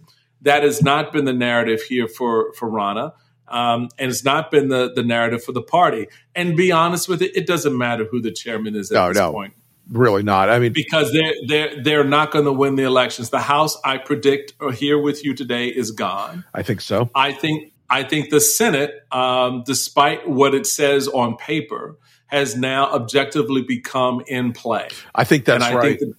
That 0.41 0.63
has 0.63 0.81
not 0.81 1.11
been 1.11 1.25
the 1.25 1.33
narrative 1.33 1.81
here 1.81 2.07
for 2.07 2.53
for 2.53 2.69
Ronna. 2.69 3.13
Um, 3.47 3.89
and 3.99 4.09
it's 4.09 4.23
not 4.23 4.49
been 4.49 4.69
the 4.69 4.91
the 4.93 5.03
narrative 5.03 5.43
for 5.43 5.51
the 5.51 5.61
party. 5.61 6.07
And 6.35 6.55
be 6.55 6.71
honest 6.71 7.09
with 7.09 7.21
it, 7.21 7.35
it 7.35 7.45
doesn't 7.45 7.77
matter 7.77 8.05
who 8.09 8.21
the 8.21 8.31
chairman 8.31 8.75
is 8.75 8.91
at 8.91 8.95
no, 8.95 9.07
this 9.09 9.17
no, 9.17 9.31
point. 9.31 9.53
Really 9.89 10.23
not. 10.23 10.49
I 10.49 10.59
mean, 10.59 10.71
because 10.71 11.11
they're 11.11 11.33
they're 11.47 11.83
they're 11.83 12.03
not 12.05 12.31
going 12.31 12.45
to 12.45 12.53
win 12.53 12.75
the 12.75 12.83
elections. 12.83 13.29
The 13.29 13.41
House, 13.41 13.77
I 13.83 13.97
predict, 13.97 14.53
or 14.59 14.71
here 14.71 14.97
with 14.97 15.25
you 15.25 15.33
today, 15.33 15.67
is 15.67 15.91
gone. 15.91 16.45
I 16.53 16.63
think 16.63 16.79
so. 16.79 17.09
I 17.13 17.33
think 17.33 17.73
I 17.89 18.03
think 18.03 18.29
the 18.29 18.39
Senate, 18.39 19.05
um, 19.11 19.63
despite 19.65 20.29
what 20.29 20.55
it 20.55 20.65
says 20.65 21.09
on 21.09 21.35
paper, 21.35 21.97
has 22.27 22.55
now 22.55 22.89
objectively 22.91 23.63
become 23.63 24.21
in 24.27 24.53
play. 24.53 24.87
I 25.13 25.25
think 25.25 25.43
that's 25.43 25.63
and 25.63 25.75
I 25.75 25.77
right. 25.77 25.99
Think 25.99 26.15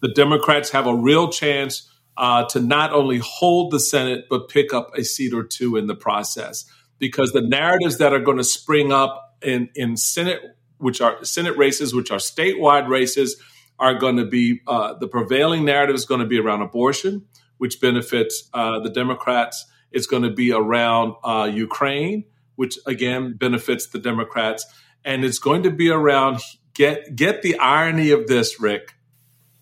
the 0.00 0.08
Democrats 0.14 0.70
have 0.70 0.86
a 0.86 0.94
real 0.94 1.28
chance 1.28 1.89
uh, 2.20 2.44
to 2.44 2.60
not 2.60 2.92
only 2.92 3.18
hold 3.18 3.72
the 3.72 3.80
Senate, 3.80 4.26
but 4.28 4.50
pick 4.50 4.74
up 4.74 4.90
a 4.94 5.02
seat 5.02 5.32
or 5.32 5.42
two 5.42 5.76
in 5.76 5.86
the 5.86 5.94
process. 5.94 6.66
Because 6.98 7.32
the 7.32 7.40
narratives 7.40 7.96
that 7.96 8.12
are 8.12 8.18
going 8.18 8.36
to 8.36 8.44
spring 8.44 8.92
up 8.92 9.38
in, 9.40 9.70
in 9.74 9.96
Senate, 9.96 10.42
which 10.76 11.00
are 11.00 11.24
Senate 11.24 11.56
races, 11.56 11.94
which 11.94 12.10
are 12.10 12.18
statewide 12.18 12.88
races, 12.88 13.40
are 13.78 13.94
going 13.94 14.18
to 14.18 14.26
be 14.26 14.60
uh, 14.66 14.92
the 14.98 15.08
prevailing 15.08 15.64
narrative 15.64 15.96
is 15.96 16.04
going 16.04 16.20
to 16.20 16.26
be 16.26 16.38
around 16.38 16.60
abortion, 16.60 17.24
which 17.56 17.80
benefits 17.80 18.50
uh, 18.52 18.78
the 18.80 18.90
Democrats. 18.90 19.64
It's 19.90 20.06
going 20.06 20.24
to 20.24 20.30
be 20.30 20.52
around 20.52 21.14
uh, 21.24 21.50
Ukraine, 21.50 22.24
which 22.56 22.78
again 22.86 23.32
benefits 23.32 23.86
the 23.86 23.98
Democrats, 23.98 24.66
and 25.06 25.24
it's 25.24 25.38
going 25.38 25.62
to 25.62 25.70
be 25.70 25.88
around 25.88 26.40
get 26.74 27.16
get 27.16 27.40
the 27.40 27.58
irony 27.58 28.10
of 28.10 28.26
this, 28.26 28.60
Rick 28.60 28.94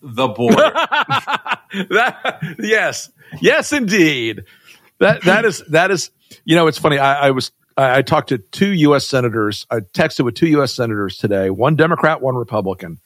the 0.02 0.28
border. 0.28 0.72
that, 1.90 2.56
yes, 2.58 3.10
yes, 3.40 3.72
indeed. 3.72 4.44
That 4.98 5.22
that 5.22 5.44
is 5.44 5.62
that 5.70 5.90
is. 5.90 6.10
You 6.44 6.56
know, 6.56 6.66
it's 6.66 6.78
funny. 6.78 6.98
I, 6.98 7.28
I 7.28 7.30
was 7.30 7.52
I, 7.76 7.98
I 7.98 8.02
talked 8.02 8.30
to 8.30 8.38
two 8.38 8.72
U.S. 8.72 9.06
senators. 9.06 9.66
I 9.70 9.80
texted 9.80 10.24
with 10.24 10.34
two 10.34 10.48
U.S. 10.48 10.74
senators 10.74 11.16
today. 11.16 11.50
One 11.50 11.76
Democrat, 11.76 12.20
one 12.20 12.34
Republican, 12.34 13.00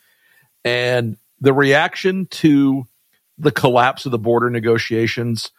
and 0.65 1.17
the 1.41 1.53
reaction 1.53 2.27
to 2.27 2.87
the 3.39 3.53
collapse 3.53 4.07
of 4.07 4.13
the 4.13 4.19
border 4.19 4.51
negotiations. 4.51 5.51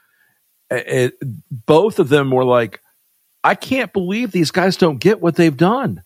It, 0.69 1.13
both 1.51 1.99
of 1.99 2.09
them 2.09 2.31
were 2.31 2.45
like, 2.45 2.81
"I 3.43 3.55
can't 3.55 3.93
believe 3.93 4.31
these 4.31 4.51
guys 4.51 4.77
don't 4.77 4.99
get 4.99 5.21
what 5.21 5.35
they've 5.35 5.55
done." 5.55 6.03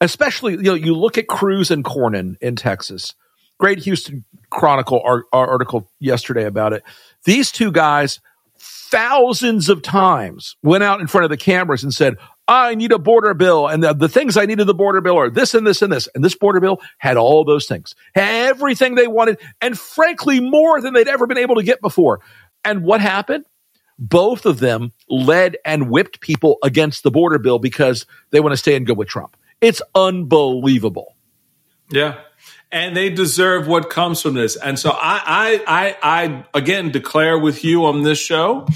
Especially, 0.00 0.52
you 0.52 0.62
know, 0.62 0.74
you 0.74 0.94
look 0.94 1.18
at 1.18 1.28
Cruz 1.28 1.70
and 1.70 1.84
Cornyn 1.84 2.36
in 2.40 2.56
Texas 2.56 3.14
great 3.58 3.80
Houston 3.80 4.24
Chronicle 4.50 5.02
our 5.04 5.24
article 5.32 5.90
yesterday 5.98 6.44
about 6.44 6.72
it. 6.72 6.82
These 7.24 7.52
two 7.52 7.70
guys, 7.70 8.20
thousands 8.58 9.68
of 9.68 9.82
times, 9.82 10.56
went 10.62 10.84
out 10.84 11.00
in 11.00 11.06
front 11.06 11.24
of 11.24 11.30
the 11.30 11.36
cameras 11.36 11.82
and 11.84 11.92
said, 11.92 12.16
I 12.46 12.74
need 12.74 12.92
a 12.92 12.98
border 12.98 13.34
bill. 13.34 13.66
And 13.66 13.84
the, 13.84 13.92
the 13.92 14.08
things 14.08 14.38
I 14.38 14.46
need 14.46 14.58
in 14.58 14.66
the 14.66 14.74
border 14.74 15.02
bill 15.02 15.18
are 15.18 15.28
this 15.28 15.54
and 15.54 15.66
this 15.66 15.82
and 15.82 15.92
this. 15.92 16.08
And 16.14 16.24
this 16.24 16.34
border 16.34 16.60
bill 16.60 16.80
had 16.96 17.18
all 17.18 17.44
those 17.44 17.66
things, 17.66 17.94
everything 18.14 18.94
they 18.94 19.06
wanted, 19.06 19.38
and 19.60 19.78
frankly, 19.78 20.40
more 20.40 20.80
than 20.80 20.94
they'd 20.94 21.08
ever 21.08 21.26
been 21.26 21.38
able 21.38 21.56
to 21.56 21.62
get 21.62 21.82
before. 21.82 22.20
And 22.64 22.82
what 22.82 23.02
happened? 23.02 23.44
Both 23.98 24.46
of 24.46 24.60
them 24.60 24.92
led 25.10 25.58
and 25.64 25.90
whipped 25.90 26.20
people 26.20 26.56
against 26.62 27.02
the 27.02 27.10
border 27.10 27.38
bill 27.38 27.58
because 27.58 28.06
they 28.30 28.40
want 28.40 28.52
to 28.52 28.56
stay 28.56 28.76
and 28.76 28.86
go 28.86 28.94
with 28.94 29.08
Trump. 29.08 29.36
It's 29.60 29.82
unbelievable. 29.94 31.16
Yeah 31.90 32.20
and 32.70 32.96
they 32.96 33.10
deserve 33.10 33.66
what 33.66 33.90
comes 33.90 34.20
from 34.22 34.34
this. 34.34 34.56
And 34.56 34.78
so 34.78 34.90
I, 34.90 35.22
I, 35.26 35.64
I, 35.66 35.96
I 36.02 36.44
again 36.54 36.90
declare 36.90 37.38
with 37.38 37.64
you 37.64 37.86
on 37.86 38.02
this 38.02 38.18
show 38.18 38.66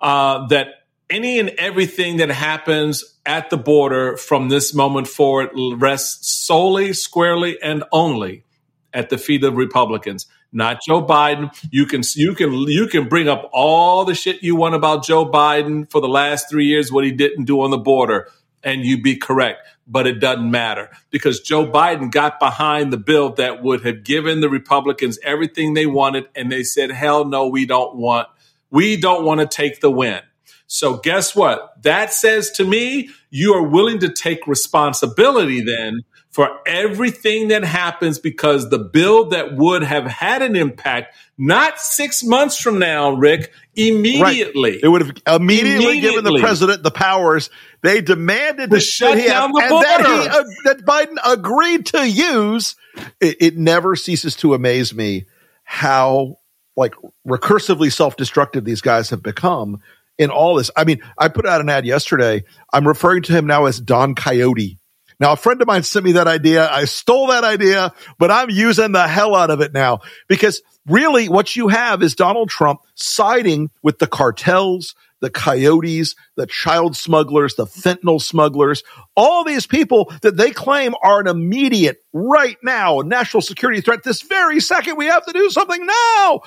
uh, 0.00 0.46
that 0.48 0.68
any 1.08 1.38
and 1.38 1.50
everything 1.50 2.18
that 2.18 2.30
happens 2.30 3.18
at 3.26 3.50
the 3.50 3.56
border 3.56 4.16
from 4.16 4.48
this 4.48 4.72
moment 4.72 5.08
forward 5.08 5.50
rests 5.76 6.46
solely, 6.46 6.92
squarely, 6.92 7.60
and 7.60 7.82
only 7.90 8.44
at 8.92 9.10
the 9.10 9.18
feet 9.18 9.42
of 9.44 9.56
Republicans, 9.56 10.26
not 10.52 10.80
Joe 10.86 11.04
Biden. 11.04 11.50
You 11.70 11.86
can 11.86 12.02
you 12.14 12.34
can 12.34 12.52
you 12.52 12.86
can 12.86 13.08
bring 13.08 13.28
up 13.28 13.50
all 13.52 14.04
the 14.04 14.14
shit 14.14 14.42
you 14.42 14.56
want 14.56 14.74
about 14.74 15.04
Joe 15.04 15.28
Biden 15.28 15.90
for 15.90 16.00
the 16.00 16.08
last 16.08 16.48
three 16.48 16.66
years, 16.66 16.92
what 16.92 17.04
he 17.04 17.12
didn't 17.12 17.44
do 17.44 17.60
on 17.62 17.70
the 17.70 17.78
border 17.78 18.28
and 18.62 18.84
you 18.84 19.00
be 19.00 19.16
correct. 19.16 19.66
But 19.86 20.06
it 20.06 20.20
doesn't 20.20 20.50
matter 20.50 20.90
because 21.10 21.40
Joe 21.40 21.66
Biden 21.66 22.12
got 22.12 22.38
behind 22.38 22.92
the 22.92 22.96
bill 22.96 23.30
that 23.34 23.62
would 23.62 23.84
have 23.84 24.04
given 24.04 24.40
the 24.40 24.48
Republicans 24.48 25.18
everything 25.24 25.74
they 25.74 25.86
wanted. 25.86 26.28
And 26.36 26.50
they 26.50 26.62
said, 26.62 26.90
hell 26.90 27.24
no, 27.24 27.48
we 27.48 27.66
don't 27.66 27.96
want, 27.96 28.28
we 28.70 28.96
don't 28.96 29.24
want 29.24 29.40
to 29.40 29.46
take 29.46 29.80
the 29.80 29.90
win. 29.90 30.20
So 30.68 30.98
guess 30.98 31.34
what? 31.34 31.82
That 31.82 32.12
says 32.12 32.52
to 32.52 32.64
me, 32.64 33.10
you 33.30 33.54
are 33.54 33.62
willing 33.62 33.98
to 34.00 34.08
take 34.08 34.46
responsibility 34.46 35.62
then 35.62 36.02
for 36.30 36.60
everything 36.64 37.48
that 37.48 37.64
happens 37.64 38.20
because 38.20 38.70
the 38.70 38.78
bill 38.78 39.30
that 39.30 39.56
would 39.56 39.82
have 39.82 40.06
had 40.06 40.42
an 40.42 40.54
impact, 40.54 41.16
not 41.36 41.80
six 41.80 42.22
months 42.22 42.56
from 42.56 42.78
now, 42.78 43.10
Rick, 43.10 43.52
immediately. 43.74 44.72
Right. 44.74 44.80
It 44.84 44.88
would 44.88 45.00
have 45.00 45.10
immediately, 45.26 45.86
immediately, 45.86 46.00
given 46.00 46.24
the 46.24 46.38
president 46.38 46.84
the 46.84 46.92
powers 46.92 47.50
they 47.82 48.00
demanded 48.00 48.70
to 48.70 48.80
shut 48.80 49.16
down 49.16 49.52
the 49.52 49.60
and 49.60 49.70
border. 49.70 49.86
That, 49.86 50.04
he, 50.04 50.28
uh, 50.28 50.44
that 50.64 50.84
Biden 50.84 51.16
agreed 51.24 51.86
to 51.86 52.08
use. 52.08 52.76
It, 53.20 53.36
it 53.40 53.56
never 53.56 53.96
ceases 53.96 54.36
to 54.36 54.54
amaze 54.54 54.92
me 54.92 55.26
how 55.64 56.38
like 56.76 56.94
recursively 57.26 57.92
self-destructive 57.92 58.64
these 58.64 58.80
guys 58.80 59.10
have 59.10 59.22
become 59.22 59.80
in 60.18 60.30
all 60.30 60.56
this. 60.56 60.70
I 60.76 60.84
mean, 60.84 61.00
I 61.16 61.28
put 61.28 61.46
out 61.46 61.60
an 61.60 61.68
ad 61.68 61.86
yesterday. 61.86 62.44
I'm 62.72 62.88
referring 62.88 63.22
to 63.22 63.32
him 63.32 63.46
now 63.46 63.66
as 63.66 63.80
Don 63.80 64.14
Coyote. 64.14 64.79
Now, 65.20 65.32
a 65.32 65.36
friend 65.36 65.60
of 65.60 65.68
mine 65.68 65.82
sent 65.82 66.04
me 66.04 66.12
that 66.12 66.26
idea. 66.26 66.68
I 66.68 66.86
stole 66.86 67.26
that 67.26 67.44
idea, 67.44 67.92
but 68.18 68.30
I'm 68.30 68.48
using 68.48 68.92
the 68.92 69.06
hell 69.06 69.36
out 69.36 69.50
of 69.50 69.60
it 69.60 69.74
now 69.74 70.00
because 70.28 70.62
really 70.86 71.28
what 71.28 71.54
you 71.54 71.68
have 71.68 72.02
is 72.02 72.14
Donald 72.14 72.48
Trump 72.48 72.80
siding 72.94 73.70
with 73.82 73.98
the 73.98 74.06
cartels, 74.06 74.94
the 75.20 75.28
coyotes, 75.28 76.14
the 76.36 76.46
child 76.46 76.96
smugglers, 76.96 77.54
the 77.54 77.66
fentanyl 77.66 78.20
smugglers, 78.20 78.82
all 79.14 79.44
these 79.44 79.66
people 79.66 80.10
that 80.22 80.38
they 80.38 80.50
claim 80.50 80.94
are 81.02 81.20
an 81.20 81.26
immediate 81.26 81.98
right 82.14 82.56
now 82.62 83.00
national 83.00 83.42
security 83.42 83.82
threat. 83.82 84.02
This 84.02 84.22
very 84.22 84.58
second, 84.58 84.96
we 84.96 85.06
have 85.06 85.26
to 85.26 85.32
do 85.34 85.50
something 85.50 85.84
now. 85.84 86.40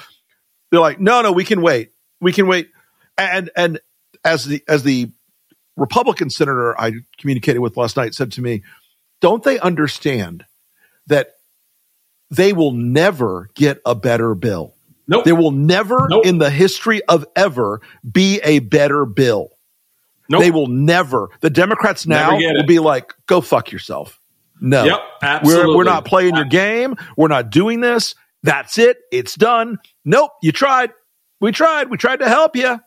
They're 0.72 0.82
like, 0.82 1.00
no, 1.00 1.22
no, 1.22 1.32
we 1.32 1.46
can 1.46 1.62
wait. 1.62 1.92
We 2.20 2.34
can 2.34 2.48
wait. 2.48 2.72
And, 3.20 3.52
and 3.56 3.80
as 4.26 4.46
the, 4.46 4.64
as 4.68 4.82
the 4.82 5.12
Republican 5.78 6.30
senator 6.30 6.80
I 6.80 6.94
communicated 7.18 7.60
with 7.60 7.78
last 7.78 7.98
night 7.98 8.14
said 8.14 8.32
to 8.34 8.42
me, 8.42 8.64
don't 9.22 9.44
they 9.44 9.60
understand 9.60 10.46
that 11.08 11.36
they 12.30 12.54
will 12.54 12.72
never 12.72 13.50
get 13.56 13.82
a 13.86 13.96
better 13.96 14.36
bill? 14.36 14.76
Nope. 15.08 15.26
There 15.26 15.36
will 15.36 15.52
never 15.52 16.08
nope. 16.10 16.26
in 16.26 16.38
the 16.38 16.50
history 16.50 17.04
of 17.06 17.26
ever 17.36 17.82
be 18.10 18.40
a 18.44 18.60
better 18.60 19.06
bill. 19.06 19.50
Nope. 20.30 20.42
They 20.42 20.52
will 20.52 20.68
never. 20.68 21.30
The 21.42 21.50
Democrats 21.50 22.06
now 22.06 22.38
will 22.38 22.66
be 22.66 22.80
like, 22.80 23.14
go 23.26 23.42
fuck 23.42 23.72
yourself. 23.72 24.20
No. 24.62 24.86
Yep, 24.86 25.00
absolutely. 25.22 25.68
We're, 25.68 25.78
we're 25.78 25.84
not 25.84 26.06
playing 26.06 26.36
your 26.36 26.46
game. 26.46 26.96
We're 27.18 27.28
not 27.28 27.50
doing 27.50 27.82
this. 27.82 28.16
That's 28.44 28.78
it. 28.78 28.98
It's 29.12 29.36
done. 29.36 29.78
Nope. 30.06 30.32
You 30.42 30.52
tried. 30.52 30.92
We 31.42 31.52
tried. 31.52 31.90
We 31.90 31.98
tried 31.98 32.20
to 32.20 32.30
help 32.30 32.56
you. 32.56 32.80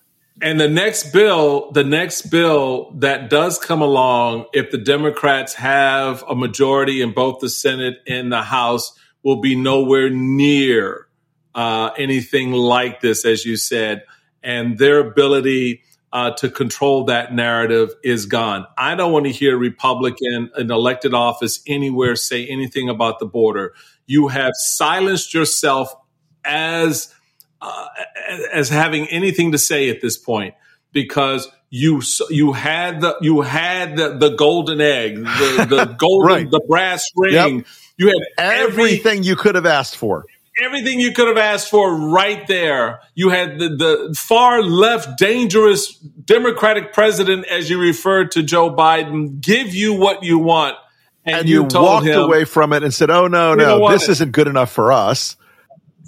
And 0.42 0.61
the 0.61 0.68
next 0.68 1.12
bill, 1.12 1.70
the 1.72 1.85
next 1.85 2.31
bill 2.31 2.92
that 2.96 3.31
does 3.31 3.59
come 3.59 3.81
along, 3.81 4.46
if 4.53 4.70
the 4.70 4.79
Democrats 4.79 5.55
have 5.55 6.22
a 6.29 6.35
majority 6.35 7.01
in 7.01 7.12
both 7.12 7.40
the 7.40 7.49
Senate 7.49 7.96
and 8.07 8.31
the 8.31 8.42
House, 8.42 8.92
will 9.22 9.40
be 9.40 9.57
nowhere 9.57 10.11
near 10.11 11.09
uh, 11.55 11.90
anything 11.96 12.53
like 12.53 13.01
this, 13.01 13.25
as 13.25 13.44
you 13.44 13.57
said. 13.57 14.05
And 14.42 14.79
their 14.79 15.01
ability 15.01 15.83
uh, 16.12 16.31
to 16.33 16.51
control 16.51 17.05
that 17.05 17.35
narrative 17.35 17.94
is 18.05 18.27
gone. 18.27 18.66
I 18.79 18.94
don't 18.94 19.12
want 19.12 19.25
to 19.25 19.33
hear 19.33 19.57
Republican 19.57 20.51
in 20.57 20.70
elected 20.70 21.14
office 21.14 21.61
anywhere 21.66 22.14
say 22.14 22.46
anything 22.46 22.88
about 22.88 23.18
the 23.18 23.27
border. 23.27 23.75
You 24.07 24.29
have 24.29 24.53
silenced 24.55 25.35
yourself 25.35 25.92
as 26.44 27.12
uh, 27.61 27.87
as 28.53 28.69
having 28.69 29.07
anything 29.09 29.53
to 29.53 29.59
say 29.59 29.88
at 29.90 30.01
this 30.01 30.16
point 30.16 30.55
because 30.92 31.49
you 31.71 32.03
you 32.31 32.53
had 32.53 33.01
the 33.01 33.16
you 33.21 33.42
had 33.42 33.97
the, 33.97 34.16
the 34.16 34.31
golden 34.31 34.81
egg, 34.81 35.16
the, 35.16 35.66
the 35.69 35.85
golden 35.99 36.27
right. 36.27 36.51
the 36.51 36.61
brass 36.69 37.11
ring. 37.16 37.57
Yep. 37.59 37.66
You 37.99 38.07
had 38.09 38.23
everything 38.38 39.19
every, 39.19 39.27
you 39.27 39.37
could 39.37 39.55
have 39.55 39.66
asked 39.66 39.97
for. 39.97 40.27
Everything 40.62 41.01
you 41.01 41.12
could 41.12 41.29
have 41.29 41.37
asked 41.37 41.69
for 41.69 41.95
right 41.95 42.47
there. 42.47 43.01
You 43.14 43.29
had 43.29 43.59
the, 43.59 43.69
the 43.69 44.14
far 44.19 44.62
left 44.62 45.19
dangerous 45.19 45.92
Democratic 45.92 46.92
president, 46.95 47.47
as 47.47 47.69
you 47.69 47.79
referred 47.79 48.33
to 48.33 48.42
Joe 48.42 48.75
Biden, 48.75 49.40
give 49.40 49.75
you 49.75 49.95
what 49.95 50.23
you 50.23 50.38
want. 50.38 50.77
And, 51.27 51.40
and 51.40 51.49
you, 51.49 51.62
you 51.62 51.81
walked 51.81 52.07
him, 52.07 52.21
away 52.21 52.45
from 52.45 52.73
it 52.73 52.83
and 52.83 52.95
said, 52.95 53.11
Oh 53.11 53.27
no, 53.27 53.55
no, 53.55 53.90
this 53.90 54.09
isn't 54.09 54.33
good 54.33 54.47
enough 54.47 54.71
for 54.71 54.92
us. 54.92 55.37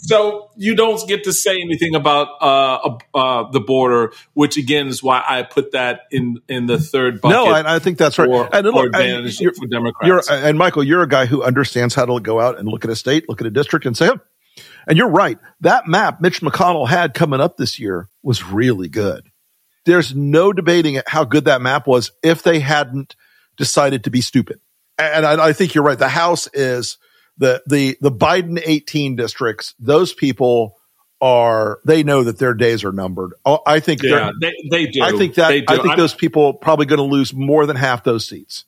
So 0.00 0.50
you 0.56 0.76
don't 0.76 1.06
get 1.08 1.24
to 1.24 1.32
say 1.32 1.56
anything 1.60 1.94
about 1.94 2.28
uh, 2.40 2.98
uh, 3.14 3.50
the 3.50 3.60
border, 3.60 4.12
which 4.32 4.56
again 4.56 4.86
is 4.86 5.02
why 5.02 5.22
I 5.26 5.42
put 5.42 5.72
that 5.72 6.02
in 6.10 6.40
in 6.48 6.66
the 6.66 6.78
third 6.78 7.20
bucket. 7.20 7.36
No, 7.36 7.46
I, 7.46 7.76
I 7.76 7.78
think 7.80 7.98
that's 7.98 8.18
right. 8.18 8.28
For, 8.28 8.48
and 8.54 8.66
look, 8.66 8.86
advantage 8.86 9.38
for 9.38 9.66
Democrats. 9.66 10.06
You're, 10.06 10.22
and 10.30 10.56
Michael, 10.56 10.84
you're 10.84 11.02
a 11.02 11.08
guy 11.08 11.26
who 11.26 11.42
understands 11.42 11.94
how 11.94 12.04
to 12.04 12.20
go 12.20 12.40
out 12.40 12.58
and 12.58 12.68
look 12.68 12.84
at 12.84 12.90
a 12.90 12.96
state, 12.96 13.28
look 13.28 13.40
at 13.40 13.46
a 13.46 13.50
district, 13.50 13.86
and 13.86 13.96
say, 13.96 14.08
oh. 14.08 14.20
and 14.86 14.96
you're 14.96 15.10
right. 15.10 15.38
That 15.60 15.88
map 15.88 16.20
Mitch 16.20 16.40
McConnell 16.42 16.88
had 16.88 17.12
coming 17.12 17.40
up 17.40 17.56
this 17.56 17.78
year 17.78 18.08
was 18.22 18.44
really 18.44 18.88
good. 18.88 19.28
There's 19.84 20.14
no 20.14 20.52
debating 20.52 21.00
how 21.06 21.24
good 21.24 21.46
that 21.46 21.60
map 21.60 21.86
was 21.86 22.12
if 22.22 22.42
they 22.42 22.60
hadn't 22.60 23.16
decided 23.56 24.04
to 24.04 24.10
be 24.10 24.20
stupid. 24.20 24.60
And 24.98 25.26
I, 25.26 25.48
I 25.48 25.52
think 25.52 25.74
you're 25.74 25.84
right. 25.84 25.98
The 25.98 26.08
House 26.08 26.48
is 26.52 26.98
the 27.38 27.62
the 27.66 27.96
the 28.00 28.10
Biden 28.10 28.60
18 28.64 29.16
districts, 29.16 29.74
those 29.78 30.12
people 30.12 30.76
are 31.20 31.80
they 31.84 32.02
know 32.02 32.22
that 32.22 32.38
their 32.38 32.54
days 32.54 32.84
are 32.84 32.92
numbered. 32.92 33.32
Oh, 33.44 33.60
I 33.66 33.80
think 33.80 34.02
yeah, 34.02 34.30
they, 34.40 34.52
they 34.70 34.86
do. 34.86 35.02
I 35.02 35.12
think 35.12 35.34
that 35.34 35.50
I 35.50 35.60
think 35.76 35.88
I'm, 35.90 35.96
those 35.96 36.14
people 36.14 36.54
probably 36.54 36.86
going 36.86 36.98
to 36.98 37.04
lose 37.04 37.32
more 37.32 37.66
than 37.66 37.76
half 37.76 38.04
those 38.04 38.26
seats. 38.26 38.64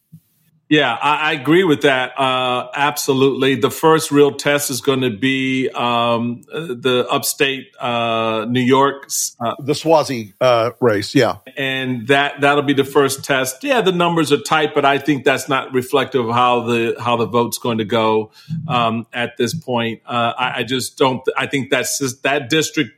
Yeah, 0.70 0.96
I, 1.02 1.30
I 1.30 1.32
agree 1.32 1.64
with 1.64 1.82
that. 1.82 2.12
Uh, 2.16 2.68
absolutely. 2.76 3.56
The 3.56 3.72
first 3.72 4.12
real 4.12 4.30
test 4.30 4.70
is 4.70 4.80
going 4.80 5.00
to 5.00 5.10
be 5.10 5.68
um, 5.68 6.42
the 6.42 7.08
upstate 7.10 7.74
uh, 7.80 8.46
New 8.48 8.60
York, 8.60 9.08
uh, 9.40 9.56
the 9.58 9.72
Suozzi 9.72 10.32
uh, 10.40 10.70
race. 10.80 11.12
Yeah, 11.12 11.38
and 11.56 12.06
that 12.06 12.40
that'll 12.40 12.62
be 12.62 12.72
the 12.72 12.84
first 12.84 13.24
test. 13.24 13.64
Yeah, 13.64 13.80
the 13.80 13.90
numbers 13.90 14.30
are 14.30 14.40
tight, 14.40 14.72
but 14.72 14.84
I 14.84 14.98
think 14.98 15.24
that's 15.24 15.48
not 15.48 15.74
reflective 15.74 16.24
of 16.24 16.32
how 16.32 16.60
the 16.60 16.94
how 17.00 17.16
the 17.16 17.26
vote's 17.26 17.58
going 17.58 17.78
to 17.78 17.84
go 17.84 18.30
um, 18.68 19.08
at 19.12 19.36
this 19.38 19.52
point. 19.52 20.02
Uh, 20.06 20.34
I, 20.38 20.58
I, 20.58 20.62
just 20.62 20.96
don't. 20.96 21.20
I 21.36 21.48
think 21.48 21.70
that's 21.70 21.98
just, 21.98 22.22
that 22.22 22.48
district 22.48 22.92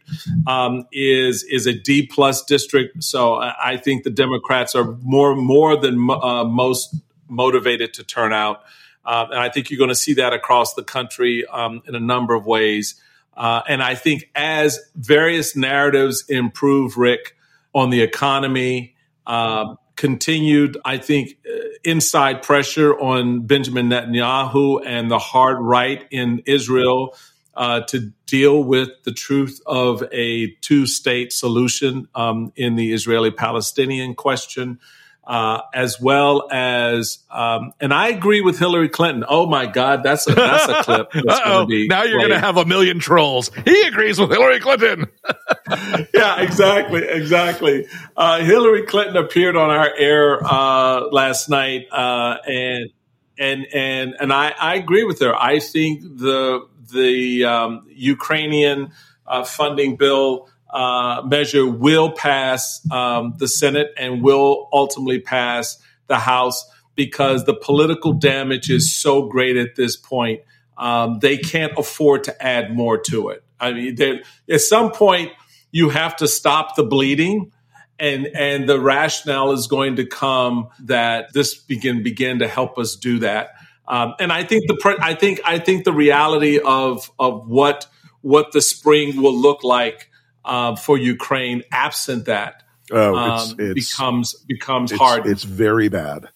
um, 0.47 0.87
is 0.93 1.43
is 1.45 1.67
a 1.67 1.73
D 1.73 2.07
plus 2.07 2.45
district. 2.45 3.03
So 3.03 3.37
I, 3.37 3.73
I 3.73 3.77
think 3.79 4.05
the 4.05 4.11
Democrats 4.11 4.75
are 4.75 4.95
more 5.01 5.35
more 5.35 5.75
than 5.75 6.11
uh, 6.11 6.45
most 6.45 6.95
motivated 7.33 7.95
to 7.95 8.05
turn 8.05 8.33
out. 8.33 8.63
Uh, 9.05 9.27
and 9.31 9.41
I 9.41 9.49
think 9.49 9.71
you're 9.71 9.79
going 9.79 9.89
to 9.89 9.95
see 9.95 10.15
that 10.15 10.33
across 10.33 10.75
the 10.75 10.85
country 10.85 11.45
um, 11.47 11.83
in 11.87 11.95
a 11.95 12.01
number 12.01 12.35
of 12.35 12.47
ways. 12.47 13.01
Uh, 13.37 13.63
and 13.69 13.83
I 13.83 13.95
think 13.95 14.31
as 14.35 14.79
various 14.95 15.57
narratives 15.57 16.25
improve, 16.29 16.97
Rick, 16.97 17.37
on 17.75 17.91
the 17.91 18.03
economy, 18.03 18.95
uh, 19.27 19.75
continued, 19.97 20.77
I 20.85 20.99
think, 20.99 21.37
uh, 21.47 21.59
inside 21.85 22.43
pressure 22.43 22.99
on 22.99 23.47
Benjamin 23.47 23.89
Netanyahu 23.89 24.83
and 24.87 25.11
the 25.11 25.19
hard 25.19 25.59
right 25.61 26.07
in 26.11 26.43
Israel 26.47 27.17
uh, 27.55 27.81
to 27.83 28.13
deal 28.27 28.63
with 28.63 28.89
the 29.05 29.13
truth 29.13 29.61
of 29.67 30.03
a 30.13 30.53
two 30.61 30.87
state 30.87 31.33
solution 31.33 32.09
um, 32.15 32.53
in 32.57 32.77
the 32.77 32.93
Israeli 32.93 33.31
Palestinian 33.31 34.15
question 34.15 34.79
uh, 35.25 35.61
as 35.73 36.01
well 36.01 36.49
as, 36.51 37.19
um, 37.31 37.73
and 37.81 37.95
I 37.95 38.09
agree 38.09 38.41
with 38.41 38.59
Hillary 38.59 38.89
Clinton. 38.89 39.25
Oh 39.29 39.47
my 39.47 39.67
God, 39.67 40.03
that's 40.03 40.27
a 40.29 40.35
that's 40.35 40.69
a 40.69 40.83
clip. 40.83 41.13
That's 41.25 41.67
be 41.67 41.87
now 41.87 42.03
you're 42.03 42.19
going 42.19 42.31
to 42.31 42.41
have 42.41 42.57
a 42.57 42.65
million 42.65 42.99
trolls. 42.99 43.51
He 43.65 43.83
agrees 43.83 44.19
with 44.19 44.31
Hillary 44.31 44.59
Clinton. 44.61 45.07
yeah, 46.15 46.41
exactly, 46.41 47.05
exactly. 47.05 47.87
Uh, 48.17 48.41
Hillary 48.41 48.83
Clinton 48.83 49.17
appeared 49.17 49.57
on 49.57 49.71
our 49.71 49.91
air 49.97 50.45
uh, 50.45 51.09
last 51.13 51.49
night, 51.49 51.87
uh, 51.93 52.39
and 52.47 52.91
and 53.39 53.67
and 53.73 54.15
and 54.19 54.33
I, 54.33 54.53
I 54.59 54.75
agree 54.75 55.05
with 55.05 55.21
her. 55.21 55.35
I 55.35 55.61
think 55.61 56.03
the 56.03 56.67
the 56.93 57.45
um, 57.45 57.87
Ukrainian 57.89 58.93
uh, 59.27 59.45
funding 59.45 59.97
bill 59.97 60.49
uh, 60.73 61.23
measure 61.27 61.67
will 61.67 62.13
pass 62.13 62.81
um, 62.91 63.35
the 63.39 63.49
Senate 63.49 63.93
and 63.99 64.23
will 64.23 64.69
ultimately 64.73 65.21
pass 65.21 65.79
the 66.07 66.19
House 66.19 66.69
because 66.95 67.45
the 67.45 67.55
political 67.55 68.13
damage 68.13 68.71
is 68.71 68.95
so 68.95 69.29
great 69.29 69.57
at 69.57 69.77
this 69.77 69.97
point. 69.97 70.41
Um, 70.77 71.19
they 71.21 71.39
can't 71.39 71.73
afford 71.77 72.25
to 72.25 72.43
add 72.43 72.75
more 72.75 72.99
to 72.99 73.29
it. 73.29 73.45
I 73.61 73.73
mean, 73.73 74.23
at 74.51 74.61
some 74.61 74.91
point, 74.93 75.33
you 75.71 75.91
have 75.91 76.17
to 76.17 76.29
stop 76.29 76.77
the 76.77 76.83
bleeding. 76.83 77.53
And, 77.99 78.27
and 78.27 78.69
the 78.69 78.81
rationale 78.81 79.53
is 79.53 79.69
going 79.69 79.97
to 79.97 80.07
come 80.07 80.69
that 80.81 81.33
this 81.35 81.55
begin 81.55 82.03
begin 82.03 82.41
to 82.41 82.49
help 82.49 82.77
us 82.77 82.97
do 82.97 83.21
that. 83.21 83.51
Um, 83.87 84.15
and 84.19 84.33
I 84.33 84.43
think 84.43 84.67
the 84.67 84.97
I 85.01 85.15
think 85.15 85.41
I 85.45 85.59
think 85.59 85.85
the 85.85 85.93
reality 85.93 86.59
of 86.59 87.11
of 87.19 87.49
what 87.49 87.87
what 88.21 88.53
the 88.53 88.61
spring 88.61 89.21
will 89.21 89.37
look 89.37 89.63
like 89.63 90.09
uh, 90.45 90.77
for 90.77 90.99
Ukraine. 90.99 91.63
Absent 91.71 92.27
that, 92.27 92.63
oh, 92.91 93.35
it's, 93.35 93.53
um, 93.53 93.57
it's, 93.59 93.91
becomes 93.91 94.35
becomes 94.47 94.93
it's, 94.93 95.01
hard. 95.01 95.27
It's 95.27 95.45
very 95.45 95.89
bad. 95.89 96.29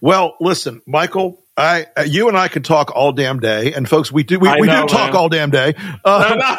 Well, 0.00 0.36
listen, 0.40 0.82
Michael. 0.86 1.38
I, 1.54 1.86
uh, 1.98 2.02
you 2.02 2.28
and 2.28 2.36
I 2.36 2.48
could 2.48 2.64
talk 2.64 2.90
all 2.96 3.12
damn 3.12 3.38
day, 3.38 3.74
and 3.74 3.86
folks, 3.86 4.10
we 4.10 4.22
do 4.22 4.38
we, 4.38 4.50
we 4.58 4.66
know, 4.66 4.86
do 4.86 4.94
talk 4.94 5.12
man. 5.12 5.16
all 5.16 5.28
damn 5.28 5.50
day. 5.50 5.74
Uh, 6.04 6.56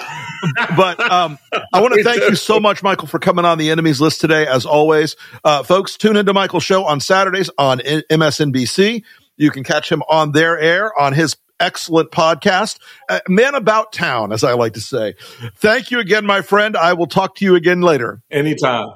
but 0.78 1.00
um, 1.00 1.38
I 1.74 1.82
want 1.82 1.94
to 1.96 2.04
thank 2.04 2.22
you 2.22 2.36
so 2.36 2.60
much, 2.60 2.84
Michael, 2.84 3.08
for 3.08 3.20
coming 3.20 3.46
on 3.46 3.58
the 3.58 3.72
enemies 3.72 4.00
list 4.00 4.22
today. 4.22 4.46
As 4.46 4.66
always, 4.66 5.16
uh, 5.44 5.64
folks, 5.64 5.98
tune 5.98 6.16
into 6.16 6.34
Michael's 6.34 6.64
show 6.64 6.86
on 6.86 7.00
Saturdays 7.00 7.50
on 7.58 7.80
MSNBC. 7.80 9.04
You 9.36 9.52
can 9.52 9.64
catch 9.64 9.92
him 9.92 10.04
on 10.08 10.32
their 10.32 10.60
air 10.60 10.98
on 10.98 11.14
his 11.14 11.36
excellent 11.60 12.12
podcast, 12.12 12.80
uh, 13.10 13.20
Man 13.28 13.56
About 13.56 13.94
Town, 13.94 14.32
as 14.32 14.44
I 14.44 14.54
like 14.54 14.74
to 14.74 14.82
say. 14.82 15.16
Thank 15.56 15.92
you 15.92 16.00
again, 16.00 16.26
my 16.26 16.42
friend. 16.42 16.76
I 16.76 16.94
will 16.94 17.08
talk 17.08 17.36
to 17.36 17.46
you 17.46 17.56
again 17.56 17.82
later. 17.82 18.22
Anytime. 18.32 18.90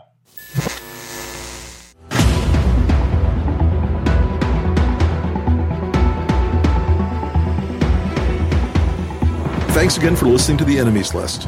Thanks 9.78 9.96
again 9.96 10.15
for 10.15 10.26
listening 10.26 10.58
to 10.58 10.65
the 10.65 10.80
enemies 10.80 11.13
list. 11.13 11.48